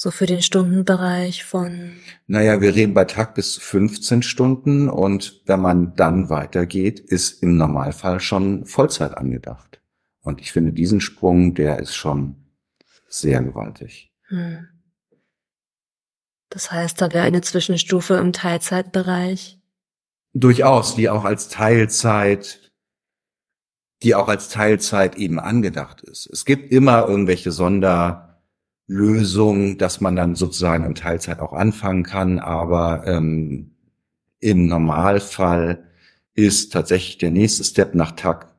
So 0.00 0.12
für 0.12 0.26
den 0.26 0.42
Stundenbereich 0.42 1.44
von? 1.44 1.96
Naja, 2.28 2.60
wir 2.60 2.72
reden 2.72 2.94
bei 2.94 3.04
Tag 3.04 3.34
bis 3.34 3.54
zu 3.54 3.60
15 3.60 4.22
Stunden 4.22 4.88
und 4.88 5.42
wenn 5.46 5.58
man 5.58 5.96
dann 5.96 6.30
weitergeht, 6.30 7.00
ist 7.00 7.42
im 7.42 7.56
Normalfall 7.56 8.20
schon 8.20 8.64
Vollzeit 8.64 9.16
angedacht. 9.16 9.80
Und 10.20 10.40
ich 10.40 10.52
finde 10.52 10.72
diesen 10.72 11.00
Sprung, 11.00 11.54
der 11.54 11.80
ist 11.80 11.96
schon 11.96 12.36
sehr 13.08 13.42
gewaltig. 13.42 14.12
Hm. 14.28 14.68
Das 16.48 16.70
heißt, 16.70 17.00
da 17.00 17.12
wäre 17.12 17.24
eine 17.24 17.40
Zwischenstufe 17.40 18.14
im 18.14 18.32
Teilzeitbereich? 18.32 19.58
Durchaus, 20.32 20.94
die 20.94 21.08
auch 21.08 21.24
als 21.24 21.48
Teilzeit, 21.48 22.70
die 24.04 24.14
auch 24.14 24.28
als 24.28 24.48
Teilzeit 24.48 25.16
eben 25.16 25.40
angedacht 25.40 26.02
ist. 26.02 26.30
Es 26.32 26.44
gibt 26.44 26.70
immer 26.70 27.08
irgendwelche 27.08 27.50
Sonder, 27.50 28.27
Lösung, 28.88 29.76
dass 29.78 30.00
man 30.00 30.16
dann 30.16 30.34
sozusagen 30.34 30.84
in 30.84 30.94
Teilzeit 30.94 31.40
auch 31.40 31.52
anfangen 31.52 32.02
kann, 32.02 32.38
aber 32.38 33.06
ähm, 33.06 33.76
im 34.40 34.66
Normalfall 34.66 35.86
ist 36.34 36.72
tatsächlich 36.72 37.18
der 37.18 37.30
nächste 37.30 37.64
Step 37.64 37.94
nach 37.94 38.12
Tag 38.12 38.54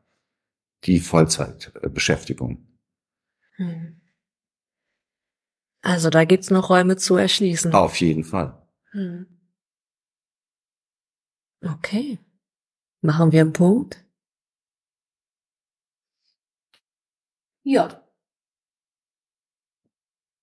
die 0.83 0.99
Vollzeitbeschäftigung. 0.99 2.65
Hm. 3.55 3.99
Also 5.81 6.09
da 6.09 6.25
gibt's 6.25 6.51
noch 6.51 6.69
Räume 6.69 6.97
zu 6.97 7.15
erschließen. 7.15 7.73
Auf 7.73 7.99
jeden 7.99 8.23
Fall. 8.23 8.61
Hm. 8.91 9.25
Okay. 11.61 12.19
Machen 13.01 13.31
wir 13.31 13.41
einen 13.41 13.53
Punkt? 13.53 14.05
Ja. 17.63 18.03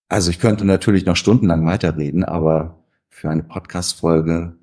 Also 0.09 0.31
ich 0.31 0.39
könnte 0.39 0.65
natürlich 0.65 1.05
noch 1.05 1.17
stundenlang 1.17 1.67
weiterreden, 1.67 2.25
aber 2.25 2.85
für 3.09 3.31
eine 3.31 3.43
Podcast-Folge 3.43 4.57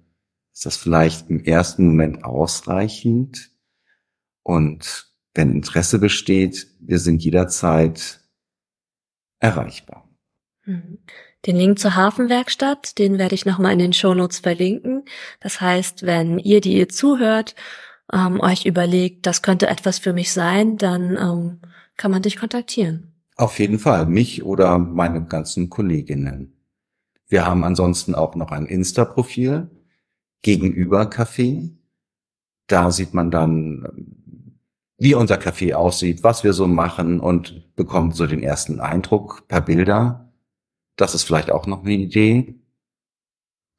ist 0.54 0.66
das 0.66 0.78
vielleicht 0.78 1.30
im 1.30 1.44
ersten 1.44 1.88
Moment 1.88 2.24
ausreichend. 2.24 3.50
Und 4.44 5.08
wenn 5.34 5.52
Interesse 5.52 6.00
besteht, 6.00 6.68
wir 6.80 7.00
sind 7.00 7.24
jederzeit 7.24 8.22
erreichbar. 9.40 10.08
Mhm. 10.66 11.00
Den 11.46 11.58
Link 11.58 11.80
zur 11.80 11.96
Hafenwerkstatt, 11.96 12.98
den 13.00 13.18
werde 13.18 13.36
ich 13.36 13.46
nochmal 13.46 13.74
in 13.74 13.80
den 13.80 13.94
Shownotes 13.94 14.40
verlinken. 14.40 15.04
Das 15.42 15.60
heißt, 15.60 16.04
wenn 16.04 16.40
ihr, 16.40 16.62
die 16.62 16.78
ihr 16.78 16.88
zuhört, 16.88 17.56
ähm, 18.14 18.40
euch 18.40 18.66
überlegt, 18.66 19.26
das 19.26 19.42
könnte 19.42 19.68
etwas 19.68 20.00
für 20.00 20.14
mich 20.14 20.32
sein, 20.32 20.78
dann 20.78 21.18
ähm, 21.18 21.62
kann 21.98 22.12
man 22.12 22.22
dich 22.22 22.38
kontaktieren. 22.38 23.13
Auf 23.36 23.60
jeden 23.60 23.80
Fall, 23.80 24.06
mich 24.06 24.44
oder 24.44 24.78
meine 24.78 25.26
ganzen 25.26 25.70
Kolleginnen. 25.70 26.54
Wir 27.28 27.46
haben 27.46 27.64
ansonsten 27.64 28.14
auch 28.14 28.36
noch 28.36 28.52
ein 28.52 28.66
Insta-Profil 28.66 29.70
gegenüber 30.44 31.04
Café. 31.04 31.72
Da 32.68 32.92
sieht 32.92 33.14
man 33.14 33.32
dann, 33.32 34.18
wie 34.98 35.16
unser 35.16 35.36
Café 35.36 35.74
aussieht, 35.74 36.24
was 36.24 36.44
wir 36.44 36.54
so 36.54 36.68
machen 36.68 37.20
und 37.20 37.76
bekommt 37.76 38.16
so 38.16 38.28
den 38.28 38.44
ersten 38.44 38.80
Eindruck 38.80 39.48
per 39.48 39.62
Bilder. 39.62 40.32
Das 40.96 41.16
ist 41.16 41.24
vielleicht 41.24 41.52
auch 41.52 41.66
noch 41.66 41.84
eine 41.84 41.94
Idee. 41.94 42.56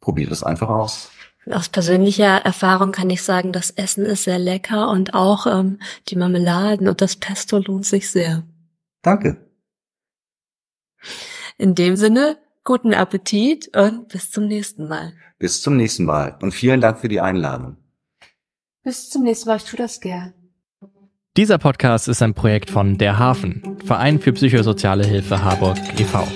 Probiert 0.00 0.32
es 0.32 0.42
einfach 0.42 0.68
aus. 0.68 1.10
Aus 1.50 1.68
persönlicher 1.68 2.38
Erfahrung 2.44 2.90
kann 2.90 3.10
ich 3.10 3.22
sagen, 3.22 3.52
das 3.52 3.70
Essen 3.70 4.04
ist 4.04 4.24
sehr 4.24 4.38
lecker 4.38 4.90
und 4.90 5.14
auch 5.14 5.46
ähm, 5.46 5.78
die 6.08 6.16
Marmeladen 6.16 6.88
und 6.88 7.00
das 7.00 7.16
Pesto 7.16 7.58
lohnt 7.58 7.84
sich 7.84 8.10
sehr. 8.10 8.42
Danke. 9.02 9.43
In 11.58 11.74
dem 11.74 11.96
Sinne, 11.96 12.38
guten 12.64 12.94
Appetit 12.94 13.76
und 13.76 14.08
bis 14.08 14.30
zum 14.30 14.46
nächsten 14.46 14.88
Mal. 14.88 15.12
Bis 15.38 15.62
zum 15.62 15.76
nächsten 15.76 16.04
Mal 16.04 16.36
und 16.40 16.52
vielen 16.52 16.80
Dank 16.80 16.98
für 16.98 17.08
die 17.08 17.20
Einladung. 17.20 17.76
Bis 18.82 19.10
zum 19.10 19.22
nächsten 19.22 19.48
Mal, 19.48 19.56
ich 19.56 19.64
tue 19.64 19.78
das 19.78 20.00
gern. 20.00 20.34
Dieser 21.36 21.58
Podcast 21.58 22.06
ist 22.06 22.22
ein 22.22 22.34
Projekt 22.34 22.70
von 22.70 22.96
Der 22.96 23.18
Hafen, 23.18 23.78
Verein 23.84 24.20
für 24.20 24.32
psychosoziale 24.32 25.04
Hilfe 25.04 25.42
Harburg 25.42 25.78
e.V. 25.98 26.28